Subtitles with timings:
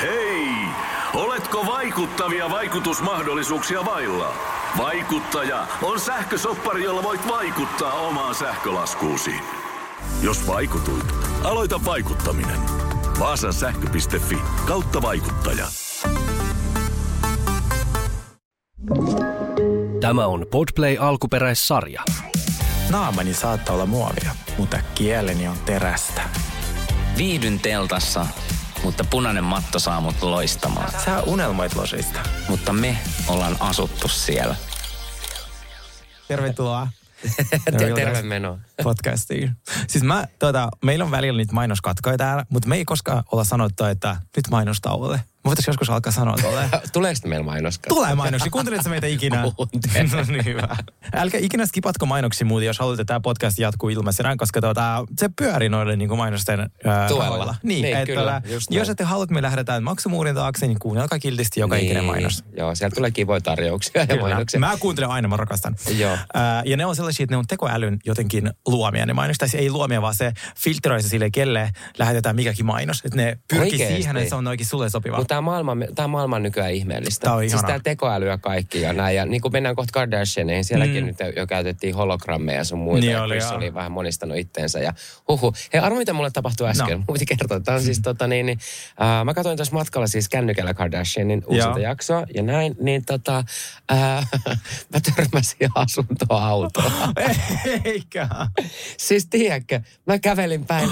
[0.00, 0.48] Hei!
[1.14, 4.34] Oletko vaikuttavia vaikutusmahdollisuuksia vailla?
[4.78, 9.34] Vaikuttaja on sähkösoppari, jolla voit vaikuttaa omaan sähkölaskuusi.
[10.22, 11.04] Jos vaikutuit,
[11.44, 12.60] aloita vaikuttaminen.
[13.18, 15.66] Vaasan sähkö.fi kautta vaikuttaja.
[20.00, 22.02] Tämä on Podplay alkuperäissarja.
[22.90, 26.22] Naamani saattaa olla muovia, mutta kieleni on terästä.
[27.16, 28.26] Viihdyn teltassa,
[28.86, 30.90] mutta punainen matto saa mut loistamaan.
[31.04, 32.20] Sä unelmoit losista.
[32.48, 34.56] Mutta me ollaan asuttu siellä.
[36.28, 36.88] Tervetuloa.
[37.94, 38.58] Terve meno.
[38.82, 39.56] Podcastiin.
[39.88, 43.84] Siis mä, tota, meillä on välillä niitä mainoskatkoja täällä, mutta me ei koskaan olla sanottu,
[43.84, 45.20] että nyt mainostauolle.
[45.46, 46.68] Voitaisiin joskus alkaa sanoa tuolle.
[46.92, 47.88] Tuleeko meillä mainoskaa?
[47.88, 48.50] Tulee mainoksia.
[48.50, 49.42] Kuunteletko meitä ikinä?
[50.16, 50.76] No niin, hyvä.
[51.14, 55.30] Älkää ikinä skipatko mainoksia muuten, jos haluatte, että tämä podcast jatkuu ilmaisena, koska tota, se
[55.38, 57.24] pyörii noille niin kuin mainosten ää, Tuella.
[57.24, 57.54] rahoilla.
[57.62, 60.78] Niin, Niin, että, kyllä, tota, just jos ette halua, että me lähdetään maksumuurin taakse, niin
[60.78, 62.44] kuunnelkaa kiltisti joka ikinen mainos.
[62.44, 64.20] Niin, Joo, sieltä tulee kivoja tarjouksia ja Kyllä.
[64.20, 64.60] mainoksia.
[64.60, 65.76] Mä kuuntelen aina, mä rakastan.
[65.98, 66.18] Joo.
[66.64, 69.38] Ja ne on sellaisia, että ne on tekoälyn jotenkin luomia ne mainokset.
[69.38, 73.02] Tai se ei luomia, vaan se filtteroi se sille, kelle lähetetään mikäkin mainos.
[73.04, 73.94] Että ne pyrkii Oikeesti?
[73.96, 75.16] siihen, että se on oikein sulle sopiva.
[75.16, 77.24] Mutta tämä maailma, tää maailma on nykyään ihmeellistä.
[77.24, 77.66] Tää on siis ihanaa.
[77.68, 79.16] tämä tekoäly ja kaikki ja näin.
[79.16, 81.06] Ja niin kuin mennään kohta Kardashianiin, sielläkin Mm.
[81.06, 83.00] nyt jo käytettiin hologrammeja sun muita.
[83.00, 83.56] Niin ja oli, Chris joo.
[83.56, 84.78] oli vähän monistanut itteensä.
[84.78, 84.92] Ja
[85.28, 85.52] huhu.
[85.72, 86.88] Hei, arvo mitä mulle tapahtui äsken.
[86.90, 86.96] No.
[86.96, 87.04] No.
[87.08, 87.60] Mun piti kertoa.
[87.60, 88.58] Tämä on siis tota niin, niin
[89.02, 92.26] äh, mä katsoin tuossa matkalla siis kännykällä Kardashianin uusinta jaksoa.
[92.34, 93.44] Ja näin, niin tota,
[93.92, 94.28] äh,
[94.92, 96.92] mä törmäsin asuntoautoon.
[97.84, 98.28] Eikä.
[98.98, 100.90] siis tiedätkö, mä kävelin päin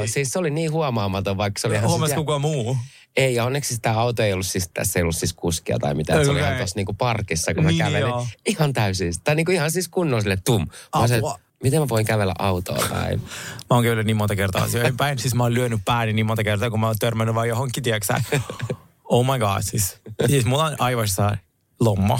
[0.00, 0.08] ei.
[0.08, 1.88] Siis se oli niin huomaamaton, vaikka se oli ihan...
[1.88, 2.76] Huomasi siis, kukaan muu.
[3.16, 6.24] Ei, ja onneksi tämä auto ei ollut siis, tässä ei ollut siis kuskia tai mitään.
[6.24, 8.00] Se oli ihan tuossa niinku parkissa, kun mä Niin kävelin.
[8.00, 8.26] joo.
[8.46, 9.12] Ihan täysin.
[9.24, 10.66] Tai niinku ihan siis kunnon sille tum.
[10.98, 11.20] Mä se,
[11.62, 13.20] miten mä voin kävellä autoa päin?
[13.70, 15.18] Mä oon kyllä niin monta kertaa asioihin päin.
[15.18, 18.14] Siis mä oon lyönyt pääni niin monta kertaa, kun mä oon törmännyt vaan johonkin, tiedätkö?
[19.04, 19.96] Oh my god, siis.
[20.26, 21.36] Siis mulla on aivoissa
[21.80, 22.18] lommo.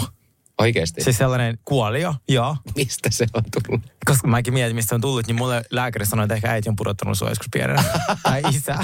[0.59, 1.03] Oikeesti?
[1.03, 2.57] Siis sellainen kuolio, joo.
[2.75, 3.81] Mistä se on tullut?
[4.05, 6.75] Koska mäkin mietin, mistä se on tullut, niin mulle lääkäri sanoi, että ehkä äiti on
[6.75, 7.83] pudottanut sua joskus pienenä.
[8.23, 8.75] tai isä.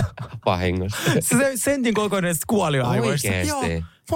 [0.46, 0.98] Vahingossa.
[1.14, 3.28] Se, se sentin kokoinen kuolio aivoissa.
[3.28, 3.64] Joo.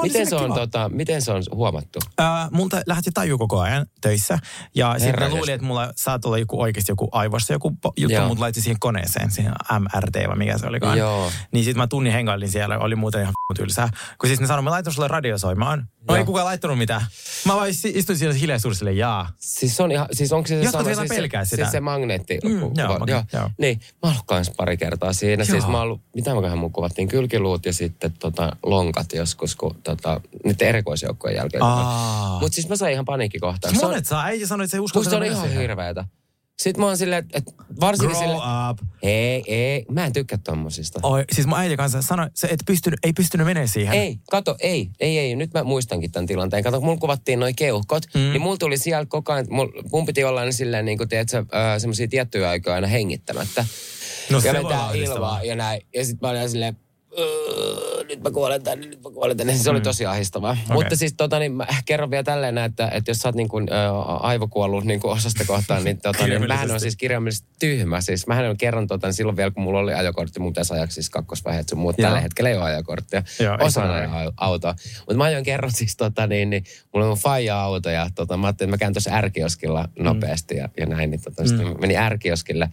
[0.04, 0.56] Miten se, on, kiva.
[0.56, 2.00] tota, miten se on huomattu?
[2.20, 4.40] Äh, multa lähti taju koko ajan töissä.
[4.76, 8.64] Ja sitten luulin, että mulla saat olla joku oikeasti joku aivossa joku juttu, mutta laitin
[8.64, 10.98] siihen koneeseen, siihen MRT vai mikä se olikaan.
[10.98, 11.32] Joo.
[11.52, 13.90] Niin sitten mä tunnin hengailin siellä, oli muuten ihan f- tylsää.
[14.18, 15.88] Kun siis ne sanoi, mä laitan sulle radio soimaan.
[16.08, 16.20] No Joo.
[16.20, 17.06] ei kukaan laittanut mitään.
[17.46, 19.32] Mä vaan is- istuin siellä hiljaisuudessa silleen, jaa.
[19.40, 21.64] Siis, on ihan, siis onko se se Jotkut sama, siis, pelkää se, sitä.
[21.64, 22.40] siis se magneetti.
[22.44, 23.50] Mm, ku- joo, kuva- magneetti, joo.
[23.58, 25.42] Niin, mä oon ollut kans pari kertaa siinä.
[25.44, 25.46] Joo.
[25.52, 25.72] Siis Joo.
[25.72, 30.22] mä oon ollut, mitä mä mun kuvattiin, kylkiluut ja sitten tota, lonkat joskus, kun tota,
[30.46, 31.64] nyt erikoisjoukkojen jälkeen.
[32.40, 33.76] Mutta siis mä sain ihan paniikkikohtaan.
[33.76, 36.06] Se on, Monet saa, äiti sanoi, että se ei usko kun se on ihan hirveetä.
[36.58, 38.80] Sitten mä oon silleen, että varsinkin Grow silleen, up.
[39.04, 41.00] ei, ei, mä en tykkää tommosista.
[41.04, 43.94] Oi, siis mun äiti kanssa sanoi, se et pystynyt, ei pystynyt menemään siihen.
[44.00, 45.36] Ei, kato, ei, ei, ei.
[45.36, 46.64] Nyt mä muistankin tämän tilanteen.
[46.64, 48.20] Kato, mulla kuvattiin noi keuhkot, mm.
[48.20, 51.38] niin mulla tuli siellä koko ajan, mul, mun piti olla aina silleen, niin kuin, tiedätkö,
[51.38, 51.46] äh,
[51.78, 53.66] semmoisia tiettyjä aikoja aina hengittämättä.
[54.30, 55.82] No ja se vetää voi ilmaa ja näin.
[55.96, 56.85] Ja sitten mä olin silleen, "Öö,
[58.10, 59.58] nyt mä kuolen tänne, nyt mä kuolen tänne.
[59.58, 60.58] Se oli tosi ahdistavaa.
[60.66, 60.76] Okay.
[60.76, 63.74] Mutta siis tota, niin, mä kerron vielä tälleen, että, että jos sä oot niin kuin,
[63.74, 68.02] ä, aivokuollut niin kuin osasta kohtaan, niin, tota, niin mähän on siis kirjaimellisesti tyhmä.
[68.02, 70.96] Siis mähän on kerran tota, niin silloin vielä, kun mulla oli ajokortti, mun pitäisi ajaksi
[70.96, 71.96] siis kakkosvaiheet sun muut.
[71.96, 73.24] Tällä hetkellä ei ole ajokorttia.
[73.40, 74.76] Joo, Osaan ajaa autoa.
[75.00, 78.38] Mutta mä ajoin kerran siis, tota, niin, niin, mulla on mun faija auto ja tota,
[78.38, 81.12] mä ajattelin, että mä käyn tuossa ärkioskilla nopeasti ja, ja näin.
[81.12, 81.48] Niin, tota, mm.
[81.48, 82.70] sitten menin ärkioskille.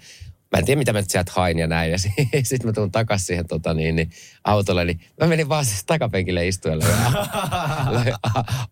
[0.52, 1.90] Mä en tiedä, mitä mä nyt sieltä hain ja näin.
[1.90, 1.98] Ja
[2.42, 4.10] sitten mä tuun takaisin siihen tota, niin, niin,
[4.44, 7.12] autolle, niin mä menin vaan siis takapenkille istuelle ja
[7.94, 8.14] löin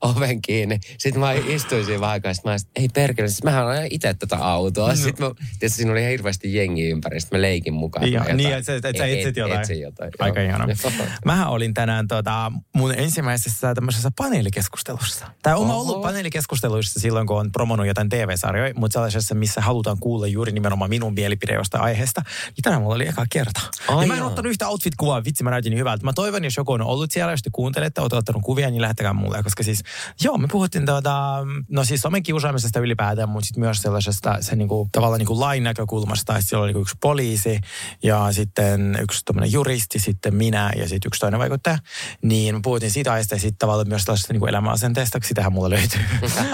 [0.01, 0.79] oven kiinni.
[0.99, 4.97] Sitten mä istuin siinä vähän aikaa, mä ei perkele, siis mähän olen itse tätä autoa.
[4.97, 8.13] Sitten mä, tietysti siinä oli ihan hirveästi jengiä ympäri, sitten mä leikin mukaan.
[8.13, 8.37] Jotain.
[8.37, 9.61] niin, että sä, että sä Et- etsit et- jotain.
[9.61, 10.11] Etsin jotain.
[10.19, 10.67] Aika ihana.
[11.25, 15.27] Mähän olin tänään tota, mun ensimmäisessä tämmöisessä paneelikeskustelussa.
[15.43, 20.27] Tai on ollut paneelikeskusteluissa silloin, kun on promonut jotain TV-sarjoja, mutta sellaisessa, missä halutaan kuulla
[20.27, 22.23] juuri nimenomaan minun mielipide jostain aiheesta.
[22.47, 23.61] Niin tänään mulla oli eka kerta.
[23.89, 26.05] Ai ja mä en ottanut yhtä outfit-kuvaa, vitsi mä näytin niin hyvältä.
[26.05, 29.13] Mä toivon, jos joku on ollut siellä, jos te kuuntelette, olette ottanut kuvia, niin lähettäkää
[29.13, 29.43] mulle.
[29.43, 29.83] Koska siis,
[30.23, 34.89] joo, me puhuttiin tota, no siis somen kiusaamisesta ylipäätään, mutta sitten myös sellaisesta se niinku,
[34.93, 36.33] tavallaan niinku lain näkökulmasta.
[36.33, 37.61] Ja siellä oli niinku yksi poliisi
[38.03, 41.79] ja sitten yksi tommonen juristi, sitten minä ja sitten yksi toinen vaikuttaja.
[42.23, 46.01] Niin me puhuttiin siitä aiheesta ja sitten tavallaan myös tällaisesta niinku elämäasenteesta, sitähän mulla löytyy.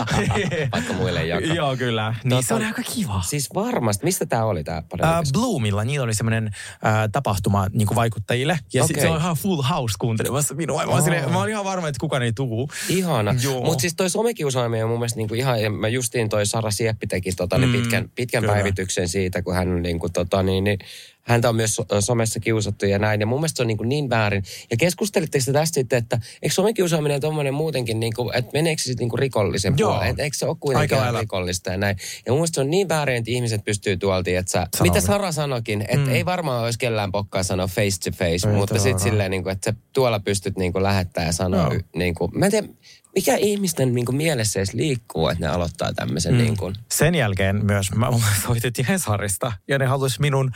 [0.72, 1.54] Vaikka muille ei jakaa.
[1.54, 2.14] Joo, kyllä.
[2.24, 3.22] Niin Tota, se oli aika kiva.
[3.22, 4.04] Siis varmasti.
[4.04, 5.22] Mistä tämä oli tämä Äh?
[5.32, 8.58] Bloomilla, niillä oli semmoinen äh, tapahtuma niin kuin vaikuttajille.
[8.72, 9.00] Ja okay.
[9.00, 10.86] Se on ihan full house kuuntelemassa minua.
[10.86, 11.32] Mä, oh.
[11.32, 12.70] mä olin ihan varma, että kukaan ei tuu.
[12.88, 13.34] Ihana.
[13.64, 17.06] Mutta siis toi somekiusaaminen on mun mielestä niinku ihan, ja mä justiin toi Sara Sieppi
[17.06, 18.54] teki tota, Mm, niin pitkän, pitkän kyllä.
[18.54, 20.78] päivityksen siitä, kun hän, niinku, tota, niin, niin,
[21.26, 23.20] häntä on myös so- somessa kiusattu ja näin.
[23.20, 24.42] Ja mun mielestä se on niin, kuin niin väärin.
[24.70, 28.84] Ja keskustelitteko te tästä sitten, että eikö somekiusaaminen tuommoinen muutenkin, niin kuin, että meneekö se
[28.84, 29.90] sitten niin kuin rikollisen Joo.
[29.90, 30.10] puolelle?
[30.10, 31.20] Et Eikö se ole Aika kuitenkin lailla.
[31.20, 31.96] rikollista ja näin.
[32.26, 35.00] Ja mun mielestä se on niin väärin, että ihmiset pystyy tuolta, että sä, mitä.
[35.00, 36.08] Sara sanoikin, että Mm.
[36.14, 39.52] ei varmaan olisi kellään pokkaa sanoa face to face, Ei mutta sitten silleen, niin kuin,
[39.52, 42.68] että sä tuolla pystyt niin kuin lähettää ja sanoa, y- niin kuin, mä en tiedä,
[43.16, 46.38] mikä ihmisten niin kuin mielessä edes liikkuu, että ne aloittaa tämmöisen Mm.
[46.38, 48.08] niin kuin, Sen jälkeen myös mä
[48.46, 50.50] soitettiin Hesarista ja ne halusi minun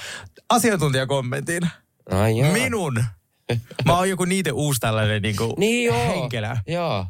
[0.48, 1.62] asiantuntijakommentin.
[2.10, 2.34] ai.
[2.52, 3.04] Minun!
[3.84, 6.06] Mä oon joku niiden uusi tällainen niinku Niin joo.
[6.06, 6.56] henkilö.
[6.66, 7.06] Joo.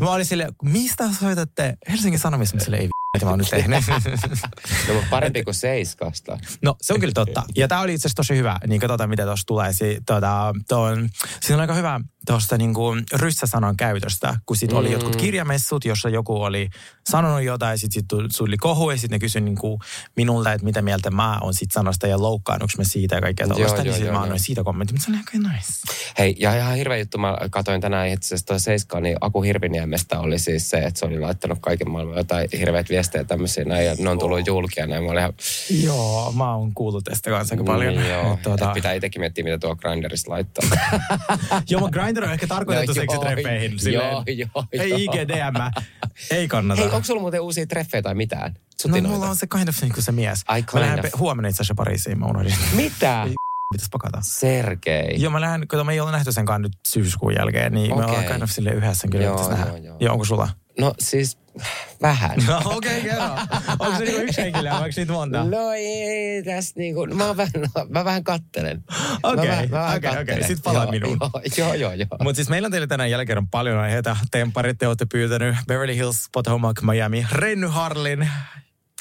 [0.00, 2.56] Mä olin silleen, mistä soitatte Helsingin Sanomissa?
[2.56, 3.84] Mä silleen, ei mitä mä oon nyt tehnyt.
[4.88, 6.38] No, parempi kuin seiskasta.
[6.62, 7.42] No se on kyllä totta.
[7.56, 9.72] Ja tämä oli itse asiassa tosi hyvä, niin katsotaan mitä tuossa tulee.
[9.72, 11.08] Si, tota, ton,
[11.40, 14.92] siinä on aika hyvä tuosta niin kuin ryssäsanan käytöstä, kun sit oli Mm.
[14.92, 16.68] jotkut kirjamessut, jossa joku oli
[17.10, 18.04] sanonut jotain, sit, sit
[18.38, 19.78] tuli kohu ja sitten ne kysyi niin kuin
[20.16, 23.54] minulta, että mitä mieltä mä oon sit sanasta ja loukkaannuks mä siitä ja kaikkea Joo,
[23.56, 23.78] tuollaista.
[23.78, 24.22] joo, Niin sit joo, mä joo.
[24.22, 25.72] annoin siitä kommentin, mutta se oli aika nice.
[26.18, 30.20] Hei, ja ihan hirveä juttu, mä katsoin tänään itse asiassa toi Seiska, niin Aku Hirviniemestä
[30.20, 33.94] oli siis se, että se oli laittanut kaiken maailman jotain hirveät viestejä tämmöisiä näin, ja
[33.98, 35.02] ne on tullut julkia näin.
[35.04, 35.32] Mä olin ihan,
[35.82, 37.94] Joo, mä oon kuullut tästä kanssa aika paljon.
[37.94, 40.68] Niin, joo, Et, tuota, et pitää itsekin miettiä, mitä tuo Grinderista laittaa.
[41.70, 43.78] joo, mutta Grindr on ehkä tarkoitettu No, joo, seksitreffeihin.
[43.78, 44.10] silleen.
[44.10, 44.98] joo, joo, Ei joo.
[44.98, 45.54] IGDM,
[46.30, 46.80] ei kannata.
[46.82, 48.52] Hei, onko sulla muuten uusia treffejä tai mitään?
[48.52, 49.08] No Sutinoita?
[49.08, 50.42] mulla on se kind of niin kuin se mies.
[50.48, 51.20] Ai, mä kind lähden of.
[51.20, 52.54] huomenna itse asiassa Pariisiin, mä unohdin.
[52.76, 53.26] Mitä?
[53.72, 54.18] Pitäis pakata.
[54.22, 55.14] Sergei.
[55.18, 58.06] Joo, mä lähden, kun me ei olla nähty senkaan nyt syyskuun jälkeen, niin me Okei.
[58.06, 59.66] ollaan kind of silleen yhdessä kyllä Joo, pitäis nähdä.
[59.70, 59.96] joo, joo.
[60.00, 60.48] Joo, onko sulla?
[60.80, 61.38] No siis
[62.02, 62.38] vähän.
[62.46, 63.24] No okei, okay, kerro.
[63.78, 65.44] Onko se niinku yksi henkilö vai onko niitä monta?
[65.44, 67.52] No ei, tässä niinku, mä, vähän,
[67.88, 68.84] mä vähän kattelen.
[69.22, 69.64] Okei, okei,
[69.96, 70.00] okei.
[70.00, 70.46] kattelen.
[70.46, 71.18] Sit palaa Joo, minuun.
[71.56, 71.92] Joo, joo, joo.
[71.92, 72.06] joo.
[72.22, 74.16] Mutta siis meillä on teille tänään jälleen kerran paljon aiheita.
[74.30, 75.56] Temparit te olette pyytänyt.
[75.68, 78.30] Beverly Hills, Potomac, Miami, Renny Harlin,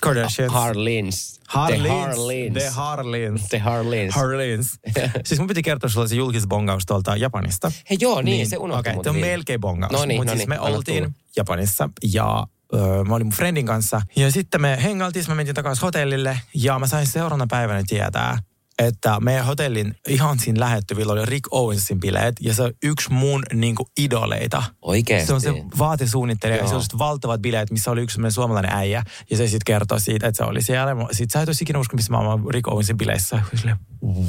[0.01, 0.53] Kardashians.
[0.53, 1.39] Harlins.
[1.47, 1.83] Harlins.
[1.83, 2.53] The Harlins.
[2.53, 3.47] The Harlins.
[3.49, 4.15] The Harlins.
[4.15, 4.79] Harlins.
[5.25, 7.71] siis mun piti kertoa sulle se julkisbongaus tuolta Japanista.
[7.89, 9.37] Hei joo, niin, se unohtui Okei, muuten okay, on vielä.
[9.37, 9.91] melkein bongaus.
[9.91, 11.15] No niin, Mutta no siis niin, me oltiin tulla.
[11.37, 14.01] Japanissa ja öö, mä olin mun friendin kanssa.
[14.15, 18.37] Ja sitten me hengaltiin, mä mentiin takaisin hotellille ja mä sain seuraavana päivänä tietää,
[18.79, 23.43] että meidän hotellin ihan siinä lähettyvillä oli Rick Owensin bileet ja se on yksi mun
[23.53, 24.63] niinku idoleita.
[24.81, 25.27] Oikeesti?
[25.27, 26.69] Se on se vaatesuunnittelija ja Joo.
[26.69, 29.03] se on valtavat bileet, missä oli yksi suomalainen äijä.
[29.31, 30.95] Ja se sitten kertoi siitä, että se oli siellä.
[31.11, 33.35] Sitten sä et olisi ikinä usko, missä mä oon Rick Owensin bileissä.
[33.51, 33.77] Ja Silleen,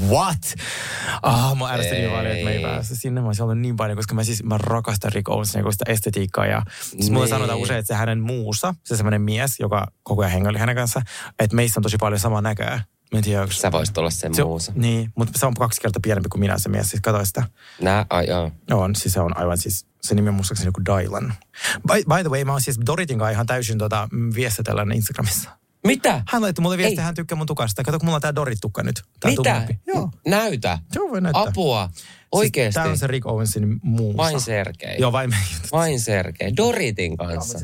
[0.09, 0.55] what?
[1.23, 3.21] Ah, mä ärsytin niin paljon, että mä ei päässyt sinne.
[3.21, 6.47] Mä olisin ollut niin paljon, koska mä siis mä rakastan Rick Owensin niin sitä estetiikkaa.
[6.47, 7.31] Ja siis mulle Niin.
[7.31, 11.03] sanotaan usein, että se hänen muussa, se semmoinen mies, joka koko ajan hengaili hänen kanssa,
[11.39, 12.81] että meissä on tosi paljon samaa näköä.
[13.13, 14.73] Mä en tiedä, onko Sä voisit olla sen se, muusa.
[14.75, 16.91] Niin, mutta se on kaksi kertaa pienempi kuin minä se mies.
[16.91, 17.45] Siis katso sitä.
[17.81, 18.51] Nää, ai joo.
[18.71, 21.35] On, siis se on aivan siis, se nimi on muistaakseni joku Dylan.
[21.87, 25.51] By, by the way, mä oon siis Doritin kanssa ihan täysin tota, mm, viestitellään Instagramissa.
[25.87, 26.23] Mitä?
[26.29, 27.83] Hän laittoi mulle viestiä, hän tykkää mun tukasta.
[27.83, 29.03] Kato, kun mulla on tää Dorit-tukka nyt.
[29.21, 29.43] Tää Mitä?
[29.43, 29.81] tummempi.
[29.87, 30.11] Joo.
[30.27, 30.79] Näytä.
[30.95, 31.43] Joo, voi näyttää.
[31.43, 31.91] Apua.
[32.33, 32.73] Oikeesti.
[32.75, 34.17] Siis tää on se Rick Owensin muusa.
[34.17, 34.97] Vain Sergei.
[34.99, 35.37] Joo, vain
[35.73, 36.57] Vain Sergei.
[36.57, 37.59] Doritin kanssa.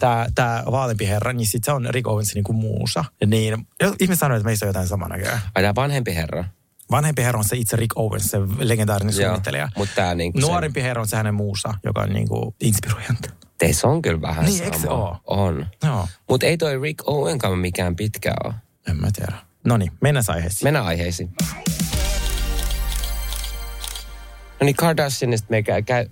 [0.00, 3.04] Tää, tää vaalempi herra, niin sit se on Rick Owensin niinku muusa.
[3.20, 5.40] Ja niin, jo- ihmiset sanoo, että meistä on jotain samaa näköä.
[5.54, 6.44] Ai tää vanhempi herra.
[6.90, 9.68] Vanhempi herra on se itse Rick Owens, se legendaarinen Joo, suunnittelija.
[9.76, 13.30] mut tää niinku sen- Nuorimpi herra on se hänen muusa, joka on niinku inspiroijanta.
[13.58, 15.16] Te se on kyllä vähän Niin, eikö se oo?
[15.26, 15.66] On.
[15.84, 18.54] Joo, Mutta ei toi Rick Owenkaan mikään pitkä ole.
[18.88, 19.32] en mä tiedä.
[19.64, 20.66] No niin, mennään aiheisiin.
[20.66, 21.30] Mennään aiheisiin.
[24.64, 25.64] No niin, Kardashianista me ei,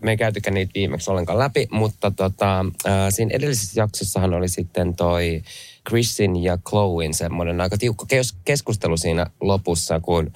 [0.02, 4.96] me ei käytykään niitä viimeksi ollenkaan läpi, mutta tota, äh, siinä edellisessä jaksossahan oli sitten
[4.96, 5.42] toi
[5.88, 10.32] Chrisin ja Chloen semmoinen aika tiukka kes- keskustelu siinä lopussa, kun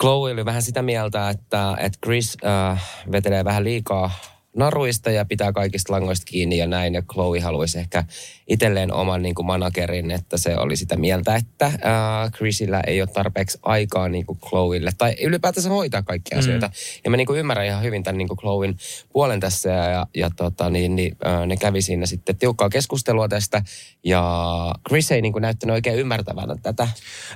[0.00, 2.82] Chloe oli vähän sitä mieltä, että, että Chris äh,
[3.12, 4.10] vetelee vähän liikaa
[4.56, 6.94] naruista ja pitää kaikista langoista kiinni ja näin.
[6.94, 8.04] Ja Chloe haluaisi ehkä
[8.46, 13.08] itselleen oman niin kuin managerin, että se oli sitä mieltä, että äh, Chrisillä ei ole
[13.08, 16.38] tarpeeksi aikaa niin kuin Chloelle tai ylipäätänsä hoitaa kaikkia mm.
[16.38, 16.70] asioita.
[17.04, 18.76] Ja mä niin kuin ymmärrän ihan hyvin tämän niin kuin Chloen
[19.12, 23.28] puolen tässä ja, ja, ja tota, niin, niin, äh, ne kävi siinä sitten tiukkaa keskustelua
[23.28, 23.62] tästä
[24.04, 26.88] ja Chris ei niin kuin näyttänyt oikein ymmärtävän tätä,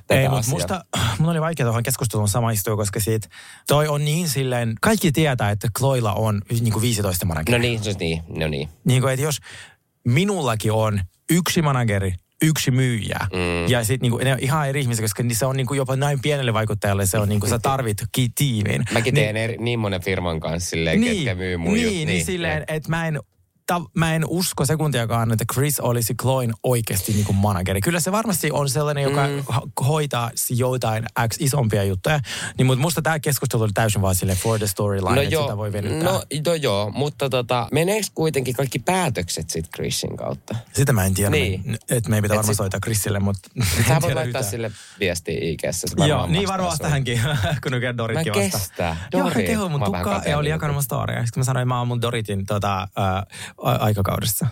[0.07, 0.55] tätä Ei, mutta asiaa.
[0.55, 0.85] musta,
[1.19, 3.29] mun oli vaikea tuohon keskusteluun samaistua, koska siitä,
[3.67, 7.59] toi on niin silleen, kaikki tietää, että Chloilla on niin kuin 15 manageri.
[7.59, 8.69] No niin, se- niin, no niin.
[8.85, 9.39] Niin kuin, että jos
[10.05, 11.01] minullakin on
[11.31, 13.19] yksi manageri, yksi myyjä.
[13.33, 13.69] Mm.
[13.69, 16.55] Ja sitten niinku, ne on ihan eri ihmisiä, koska se on niinku jopa näin pienelle
[16.55, 17.99] vaikuttajalle, se on niinku, sä tarvit
[18.35, 18.85] tiimin.
[18.93, 22.09] Mäkin teen eri, niin monen firman kanssa silleen, niin, ketkä myy mun niin, jut- niin,
[22.09, 23.21] niin, silleen, että mä en
[23.69, 27.81] ta, mä en usko sekuntiakaan, että Chris olisi Chloen oikeasti niin kuin manageri.
[27.81, 29.45] Kyllä se varmasti on sellainen, joka mm.
[29.85, 32.21] hoitaa joitain X isompia juttuja.
[32.59, 35.43] Niin, mutta musta tämä keskustelu oli täysin vaan sille for the storyline, No että joo,
[35.43, 36.13] sitä voi venyttää.
[36.13, 40.55] no, no joo, mutta tota, meneekö kuitenkin kaikki päätökset sitten Chrisin kautta?
[40.73, 41.79] Sitä mä en tiedä, Niin.
[41.91, 44.45] että meidän pitää Et varmaan soittaa Chrisille, mutta voit tiedä laittaa yhtään.
[44.45, 44.71] sille
[45.01, 45.87] viestiä IGssä.
[46.07, 46.91] Joo, niin varmaan sulle.
[46.91, 47.21] hänkin,
[47.63, 48.61] kun nykyään Doritkin Mä vastaa.
[48.61, 48.97] kestää.
[49.13, 49.47] Joo, hän Dorit.
[49.47, 51.25] kehui mun tukkaa ja oli jakanut mun storya.
[51.27, 53.27] Sitten mä sanoin, että mä oon mun Doritin tota, ää,
[53.63, 54.47] a- aikakaudessa.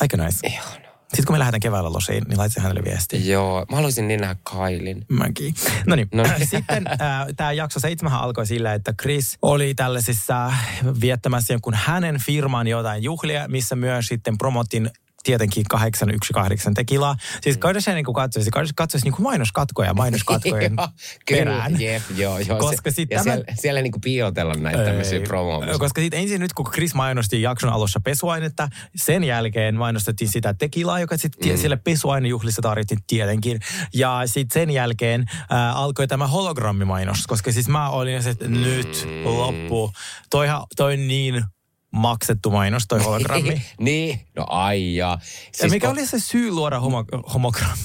[0.00, 0.46] Aika nice.
[0.46, 0.84] Ihana.
[1.04, 3.20] Sitten kun me lähdetään keväällä losiin, niin laitin hänelle viestiä.
[3.20, 5.04] Joo, mä haluaisin niin nähdä Kailin.
[5.08, 5.54] Mäkin.
[5.86, 6.46] No niin, No niin.
[6.56, 6.98] sitten äh,
[7.36, 10.52] tämä jakso seitsemän alkoi sillä, että Chris oli tällaisissa
[11.00, 14.90] viettämässä jonkun hänen firman jotain juhlia, missä myös sitten promottiin
[15.24, 17.16] tietenkin 818 tekilaa.
[17.40, 20.76] Siis Kardashian niin katsoisi, katsoisi niin mainoskatkoja mainoskatkojen
[21.30, 21.72] perään.
[21.72, 22.58] Kyllä, jep, joo, joo.
[22.58, 25.24] Koska se, ja tämä- siellä, siellä niinku piilotella näitä tämmöisiä Ei.
[25.24, 25.78] promoja.
[25.78, 31.00] Koska sitten ensin nyt, kun Chris mainosti jakson alussa pesuainetta, sen jälkeen mainostettiin sitä tekilaa,
[31.00, 31.58] joka sitten mm.
[31.58, 33.60] siellä pesuainejuhlissa tarjottiin tietenkin.
[33.94, 39.04] Ja sitten sen jälkeen äh, alkoi tämä hologrammimainos, koska siis mä olin se, että nyt
[39.06, 39.24] Mm.
[39.24, 39.92] loppu.
[40.30, 41.44] Toihan, toi niin
[41.94, 43.62] maksettu mainos, toi hologrammi.
[43.86, 45.18] niin, no ai ja.
[45.62, 47.84] ja mikä ko- oli se syy luoda homo, homogrammi?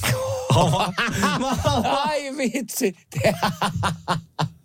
[0.55, 0.81] Homo,
[2.09, 2.95] Ai vitsi.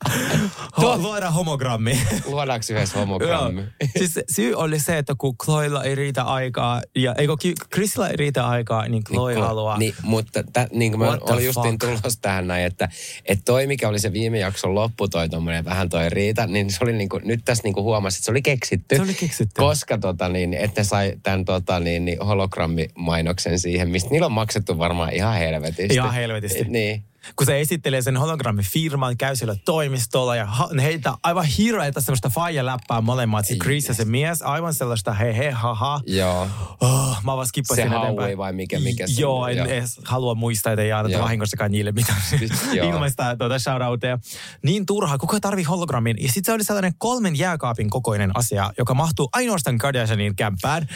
[0.82, 2.00] ho, luoda homogrammi.
[2.26, 3.62] Luodaanko yhdessä homogrammi?
[3.98, 7.32] Siis syy oli se, että kun Chloella ei riitä aikaa, ja eikö
[7.74, 9.78] Chrisillä ei riitä aikaa, niin Chloe Niin, haluaa.
[9.78, 12.88] Niin, mutta tä, niin kuin mä olin justiin tulossa tähän näin, että,
[13.24, 16.78] että toi mikä oli se viime jakson loppu, toi tommonen vähän toi riita, niin se
[16.80, 18.96] oli niin kuin, nyt tässä niin kuin huomasi, että se oli keksitty.
[18.96, 19.54] Se oli keksitty.
[19.62, 24.32] Koska tota niin, että ne sai tämän tota niin, niin hologrammimainoksen siihen, mistä niillä on
[24.32, 25.94] maksettu varmaan ihan helvetisti.
[25.94, 26.60] Ihan helvetisti.
[26.60, 27.04] Et Niin.
[27.36, 32.28] Kun se esittelee sen hologrammifirman, käy siellä toimistolla ja ha- ne heittää aivan hirveätä semmoista
[32.28, 33.46] faija-läppää molemmat.
[33.46, 36.00] Se Chris ja se mies, aivan sellaista he he ha ha.
[36.06, 36.48] Joo.
[36.80, 38.38] Oh, mä vaan skippasin Se eteenpäin.
[38.38, 39.66] Vai mikä- mikä se Joo, en joo.
[39.66, 42.18] edes halua muistaa, että ei anneta vahingossakaan niille mitään
[42.72, 42.88] Joo.
[42.90, 44.18] ilmaista tuota shoutouteja.
[44.62, 46.16] Niin turha, kuka tarvii hologrammin.
[46.20, 50.86] Ja sitten se oli sellainen kolmen jääkaapin kokoinen asia, joka mahtuu ainoastaan Kardashianin kämppään.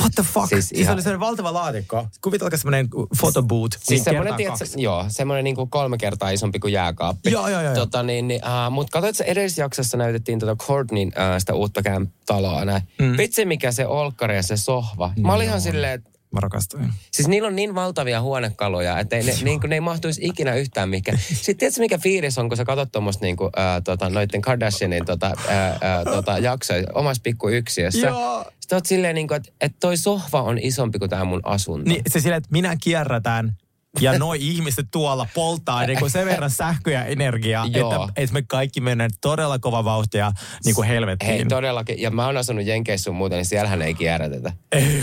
[0.00, 0.48] What the fuck?
[0.48, 2.06] Siis Siis, ihan- oli sellainen valtava laatikko.
[2.20, 2.88] Kuvitelkaa semmoinen
[3.20, 3.76] photobooth.
[3.76, 7.30] Siis niin semmoinen, tiedätkö, joo, semmoinen niin kuin kolme kertaa isompi kuin jääkaappi.
[7.30, 7.74] Joo, joo, joo.
[7.74, 11.80] Tota, niin, niin, uh, Mutta katsoit, se edellisessä jaksossa näytettiin tota Courtneyn uh, sitä uutta
[11.80, 12.82] käm- taloa näin.
[12.98, 13.16] Mm.
[13.16, 15.12] Vitsi mikä se olkkari ja se sohva.
[15.22, 16.90] Mä olin ihan silleen, että Mä rakastuin.
[17.10, 20.54] Siis niillä on niin valtavia huonekaluja, että ei ne, niin kuin, ne ei mahtuisi ikinä
[20.54, 21.18] yhtään mihinkään.
[21.18, 25.04] Sitten tiedätkö, mikä fiilis on, kun sä katsot tuommoista niin kuin, ää, tota, noiden Kardashianin
[25.04, 28.06] tota, ää, ää, tota, jaksoja omassa pikkuyksiössä.
[28.06, 28.44] Joo.
[28.60, 31.88] Sitten oot silleen, niin kuin, että, että toi sohva on isompi kuin tämä mun asunto.
[31.88, 33.56] Niin se silleen, että minä kierrätän
[34.00, 38.42] ja noi ihmiset tuolla polttaa niin kuin sen verran sähköä ja energiaa, että, että me
[38.42, 40.32] kaikki mennään todella kova vauhtia
[40.64, 41.30] niin kuin helvettiin.
[41.30, 42.00] Hei, todellakin.
[42.00, 44.52] Ja mä oon asunut Jenkeissä sun muuten, niin siellähän ei kierrätetä.
[44.72, 45.02] Ei,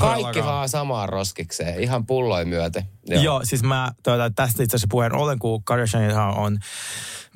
[0.00, 2.84] Kaikki vaan samaan roskikseen, ihan pulloin myöten.
[3.08, 3.22] Joo.
[3.22, 6.58] Joo, siis mä tuota, tästä itse asiassa puheen ollen, kun Kardashianithan on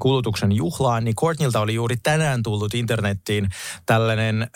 [0.01, 3.49] kulutuksen juhlaa, niin Courtneylta oli juuri tänään tullut internettiin
[3.87, 4.49] tällainen äh,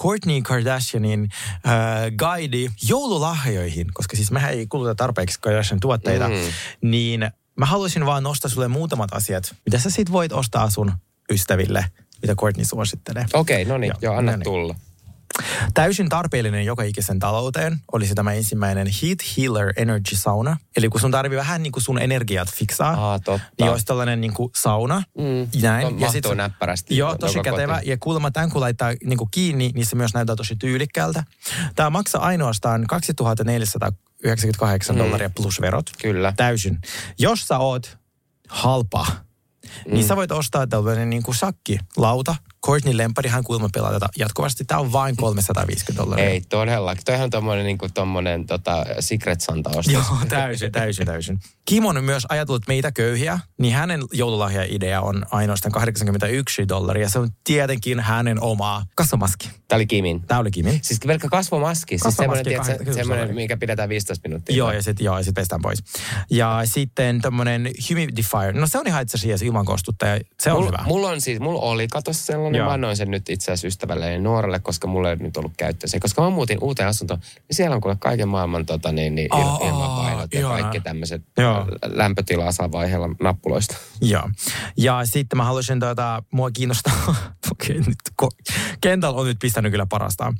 [0.00, 1.28] Courtney Kardashianin
[1.66, 1.72] äh,
[2.18, 6.34] guide joululahjoihin, koska siis mehän ei kuluta tarpeeksi Kardashian tuotteita, mm.
[6.80, 10.92] niin mä haluaisin vaan nostaa sulle muutamat asiat, mitä sä sit voit ostaa sun
[11.30, 11.84] ystäville,
[12.22, 13.26] mitä Courtney suosittelee.
[13.32, 14.44] Okei, no niin, Joo, joo, anna no niin.
[14.44, 14.74] tulla.
[15.74, 20.56] Täysin tarpeellinen joka ikisen talouteen olisi tämä ensimmäinen Heat Healer Energy Sauna.
[20.76, 23.46] Eli kun sun tarvii vähän niin kuin sun energiat fiksaa, Aa, totta.
[23.60, 25.02] niin olisi tällainen niin kuin sauna.
[25.18, 25.60] Mm.
[25.62, 25.84] Näin.
[25.84, 27.74] No, mahtuu sit- näppärästi Joo, tosi kätevä.
[27.74, 27.90] kotiin.
[27.90, 31.24] Ja kuulemma tämän kun laittaa niin kuin kiinni, niin se myös näyttää tosi tyylikkäältä.
[31.76, 35.02] Tämä maksaa ainoastaan 2498 Mm.
[35.02, 35.90] dollaria plus verot.
[36.02, 36.32] Kyllä.
[36.36, 36.78] Täysin.
[37.18, 37.98] Jos sä oot
[38.48, 39.06] halpa,
[39.86, 39.94] Mm.
[39.94, 42.34] niin sä voit ostaa tällainen niin kuin sakki, lauta.
[42.66, 44.64] Courtney Lempari, hän kuulemma pelaa tätä jatkuvasti.
[44.64, 46.28] Tämä on vain 350 dollaria.
[46.28, 47.04] Ei todellakin.
[47.04, 49.86] Toihan on tommonen, niin kuin tommonen tota, Secret Santa ostos.
[49.94, 51.40] Joo, täysin, täysin, täysin.
[51.64, 57.08] Kim on myös ajatellut meitä köyhiä, niin hänen joululahja-idea on ainoastaan 81 dollaria.
[57.08, 59.50] Se on tietenkin hänen oma kasvomaski.
[59.68, 60.20] Tämä oli Kimin.
[60.26, 60.80] Tämä oli Kimin.
[60.82, 61.98] Siis pelkkä kasvomaski.
[61.98, 63.42] Siis Kasvomaski, semmoinen, 80 semmoinen, dollaria.
[63.42, 64.56] mikä pidetään 15 minuuttia.
[64.56, 65.78] Joo, ja sitten joo, ja sit pestään pois.
[66.30, 68.52] Ja sitten tämmöinen humidifier.
[68.54, 70.20] No se on ihan itse asiassa ilmankostuttaja.
[70.40, 70.82] Se on Mulla, hyvä.
[70.86, 72.66] mulla on siis, mulla oli katos sellainen, Joo.
[72.66, 76.00] mä annoin sen nyt itse asiassa ystävälle nuorelle, koska mulla ei nyt ollut käyttöön.
[76.00, 79.46] Koska mä muutin uuteen asuntoon, niin siellä on kuule kaiken maailman tota, niin, niin, il,
[79.46, 80.58] Aa, ilmapainot ja ihanaa.
[80.60, 81.66] kaikki tämmöiset Joo.
[81.86, 83.76] lämpötilaa saa vaiheella nappuloista.
[84.00, 84.30] Joo.
[84.76, 86.92] Ja sitten mä haluaisin, tuota, mua kiinnostaa,
[87.52, 90.36] okei nyt, ko- Kendall on nyt pistänyt kyllä parastaan.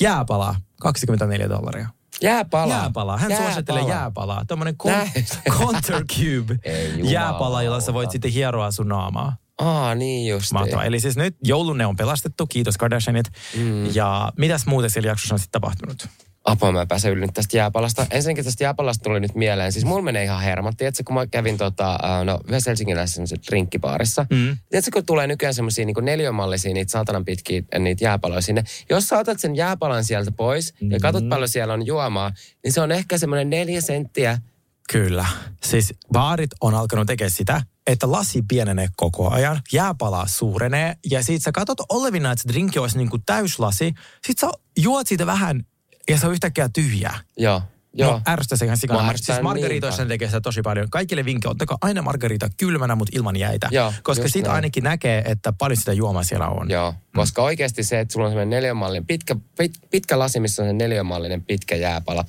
[0.00, 1.88] Jääpala, 24 dollaria.
[2.22, 2.74] Jääpala.
[2.74, 3.18] Jääpala.
[3.18, 3.48] Hän Jääpala.
[3.50, 4.44] suosittelee jääpalaa.
[4.48, 5.22] Tuommoinen con-
[5.58, 6.58] contour cube.
[6.64, 7.12] Ei.
[7.12, 9.36] Jääpala, jolla sä voit sitten hieroa sun naamaa.
[9.62, 10.52] Aa, niin just.
[10.52, 10.84] Mahtavaa.
[10.84, 13.26] Eli siis nyt joulunne on pelastettu, kiitos Kardashianit.
[13.56, 13.94] Mm.
[13.94, 16.08] Ja mitäs muuta siellä jaksossa on sitten tapahtunut?
[16.44, 18.06] Apua, mä pääsen yli nyt tästä jääpalasta.
[18.10, 19.72] Ensinnäkin tästä jääpalasta tuli nyt mieleen.
[19.72, 20.76] Siis mulla menee ihan hermot.
[20.76, 24.26] Tiedätkö, kun mä kävin tota, no, yhdessä helsingiläisessä drinkkibaarissa.
[24.30, 24.56] Mm.
[24.70, 28.64] Tiedätkö, kun tulee nykyään semmoisia niin neliömallisia, niitä saatanan pitkiä niitä jääpaloja sinne.
[28.90, 30.90] Jos sä otat sen jääpalan sieltä pois mm.
[30.90, 32.32] ja katsot paljon siellä on juomaa,
[32.64, 34.38] niin se on ehkä semmoinen neljä senttiä.
[34.92, 35.26] Kyllä.
[35.64, 41.42] Siis baarit on alkanut tekemään sitä, että lasi pienenee koko ajan, jääpala suurenee ja sit
[41.42, 43.94] sä katsot olevina, että se drinkki olisi niin kuin täyslasi.
[44.26, 45.66] Sit sä juot siitä vähän
[46.08, 47.20] ja se on yhtäkkiä tyhjää.
[47.36, 47.62] Joo.
[47.94, 48.12] Joo.
[48.12, 49.12] No, ärsytä se ihan sikana.
[49.16, 50.90] Siis margaritoissa niin ne tekee sitä tosi paljon.
[50.90, 53.68] Kaikille vinkki, ottakaa aina margarita kylmänä, mutta ilman jäitä.
[53.70, 54.56] Joo, koska siitä näin.
[54.56, 56.70] ainakin näkee, että paljon sitä juomaa siellä on.
[56.70, 60.68] Joo, koska oikeasti se, että sulla on semmoinen neliömallinen, pitkä, pit, pitkä lasi, missä on
[60.68, 62.24] se neliömallinen pitkä jääpala,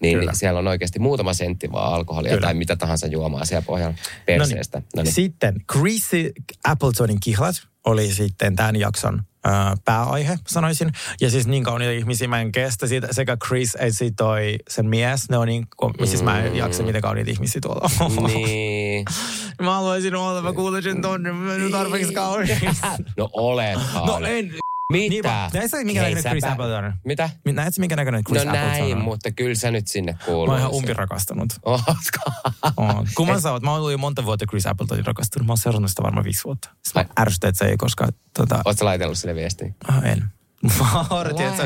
[0.00, 0.32] niin Kyllä.
[0.34, 2.46] siellä on oikeasti muutama sentti vaan alkoholia Kyllä.
[2.46, 4.82] tai mitä tahansa juomaa siellä pohjalla perseestä.
[4.96, 5.12] No niin.
[5.12, 6.32] Sitten Greasy
[6.64, 10.92] Appletonin kihlat oli sitten tämän jakson ää, pääaihe, sanoisin.
[11.20, 13.08] Ja siis niin kauniita ihmisiä, mä en kestä siitä.
[13.10, 17.02] Sekä Chris että toi sen mies, ne on niin, ko- siis mä en jaksa miten
[17.02, 17.90] kauniita ihmisiä tuolla.
[18.26, 19.04] Niin.
[19.62, 22.50] Mä haluaisin olla, mä kuulisin tonne, mä en ole tarpeeksi kaunis.
[23.16, 24.06] No olethan.
[24.06, 24.52] No en.
[24.92, 25.50] Mitä?
[25.52, 26.92] Niin, näetkö, minkä näköinen Chris Appleton on?
[27.04, 27.30] Mitä?
[27.44, 29.02] Näetkö, minkä näköinen Chris no Appleton näin, on?
[29.04, 30.50] mutta kyllä sä nyt sinne Mä kuuluu.
[30.50, 31.48] oon ihan umpi rakastanut.
[31.64, 32.32] Ootko?
[32.76, 33.06] Oon.
[33.14, 33.62] Kumman sä oot?
[33.62, 35.46] Mä oon ollut jo monta vuotta Chris Appletonin rakastunut.
[35.46, 36.68] Mä oon seurannut sitä varmaan viisi vuotta.
[36.84, 38.12] Sitten mä ärsytän, että se ei koskaan...
[38.38, 39.72] Tota, Ootko sä laitellut sille viestiä?
[39.88, 40.24] ah, en.
[40.80, 41.64] Mä odotin, että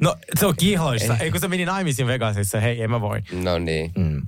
[0.00, 1.16] No, se on kihloissa.
[1.16, 2.60] Ei, kun se meni naimisiin Vegasissa.
[2.60, 3.22] Hei, en mä voi.
[3.42, 3.92] No niin.
[3.96, 4.22] Mm.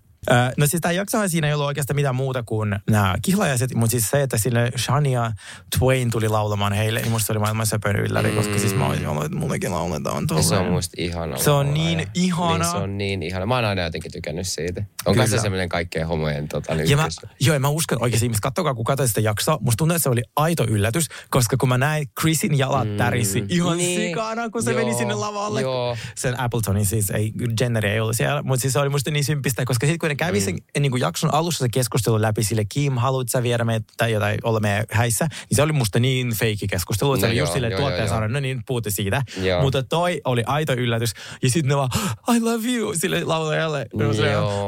[0.56, 4.10] No siis tämä jaksohan siinä ei ollut oikeastaan mitään muuta kuin nämä kihlajaiset, mutta siis
[4.10, 5.32] se, että sille Shania
[5.78, 9.08] Twain tuli laulamaan heille, niin musta se oli maailman söpön ylläri, koska siis mä olisin
[9.08, 10.42] ollut, että mullekin lauletaan tuolla.
[10.42, 11.36] se on musta ihana.
[11.36, 11.84] Se on laulaja.
[11.84, 12.58] niin ihana.
[12.58, 13.46] Niin, se on niin ihana.
[13.46, 14.80] Mä oon aina jotenkin tykännyt siitä.
[14.80, 15.16] On Kyllä.
[15.16, 17.08] kanssa semmoinen kaikkien homojen tota, Ja mä,
[17.40, 20.08] joo, ja mä uskon oikeasti ihmiset, katsokaa kun katsoin sitä jaksoa, musta tuntuu, että se
[20.08, 24.00] oli aito yllätys, koska kun mä näin Chrisin jalat tärisi ihan Niin.
[24.08, 25.60] sikana, kun se Joo, meni sinne lavalle.
[25.62, 25.96] joo.
[26.14, 29.64] Sen Appletonin siis, ei, Jenner ei ollut siellä, mutta siis se oli musta niin sympistä,
[29.64, 32.94] koska sitten kun ne kävi sen niin kuin jakson alussa se keskustelu läpi sille, Kim,
[32.94, 36.66] haluat sä viedä meitä tai jotain, olla meidän häissä, niin se oli musta niin feikki
[36.66, 39.22] keskustelu, että No se oli just joo, sille tuottaja sanoi, no niin, puhutte siitä.
[39.42, 39.62] Joo.
[39.62, 41.12] Mutta toi oli aito yllätys.
[41.42, 41.90] Ja sitten ne vaan,
[42.36, 43.86] I love you, sille laulajalle.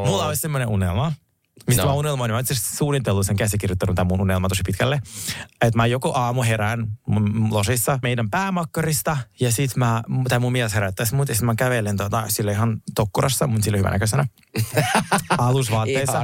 [0.07, 1.13] Mulla olisi semmoinen unelma,
[1.67, 1.89] Mistä No.
[1.89, 5.01] mä unelmoin, mä itse asiassa suunnitellut sen käsikirjoittanut tämän mun unelma tosi pitkälle.
[5.61, 10.75] Että mä joku aamu herään mun losissa meidän päämakkarista ja sit mä, tai mun mies
[10.75, 14.27] herättäisi mut ja sit mä kävelen tota, sille ihan tokkurassa, mun sille hyvänäköisenä.
[15.39, 16.23] Alusvaatteissa,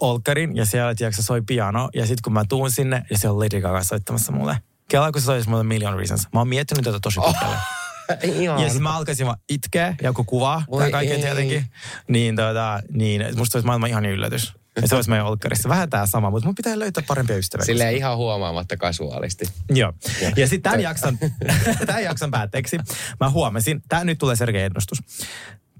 [0.00, 3.40] olkkarin ja siellä tiedätkö, soi piano ja sit kun mä tuun sinne ja siellä on
[3.40, 4.56] Lady Gaga soittamassa mulle.
[4.88, 6.28] Kela, kun se soisi mulle Million Reasons.
[6.32, 7.56] Mä oon miettinyt tätä tosi pitkälle.
[8.42, 8.60] Ihan.
[8.60, 9.94] Ja sitten mä alkaisin vaan itkeä,
[10.26, 11.66] kuvaa, Voi tai kaiken tietenkin,
[12.08, 14.54] niin, tota, niin musta olisi maailman ihan yllätys.
[14.80, 15.68] Ja se olisi meidän olkkarissa.
[15.68, 17.64] Vähän tää sama, mutta mun pitää löytää parempia ystäviä.
[17.64, 19.44] Silleen ihan huomaamatta kasuaalisti.
[19.70, 19.92] Joo.
[20.36, 21.18] Ja sitten tämän jakson,
[21.86, 22.78] tämän jakson päätteeksi
[23.20, 24.98] mä huomasin, tämä nyt tulee selkeä ennustus.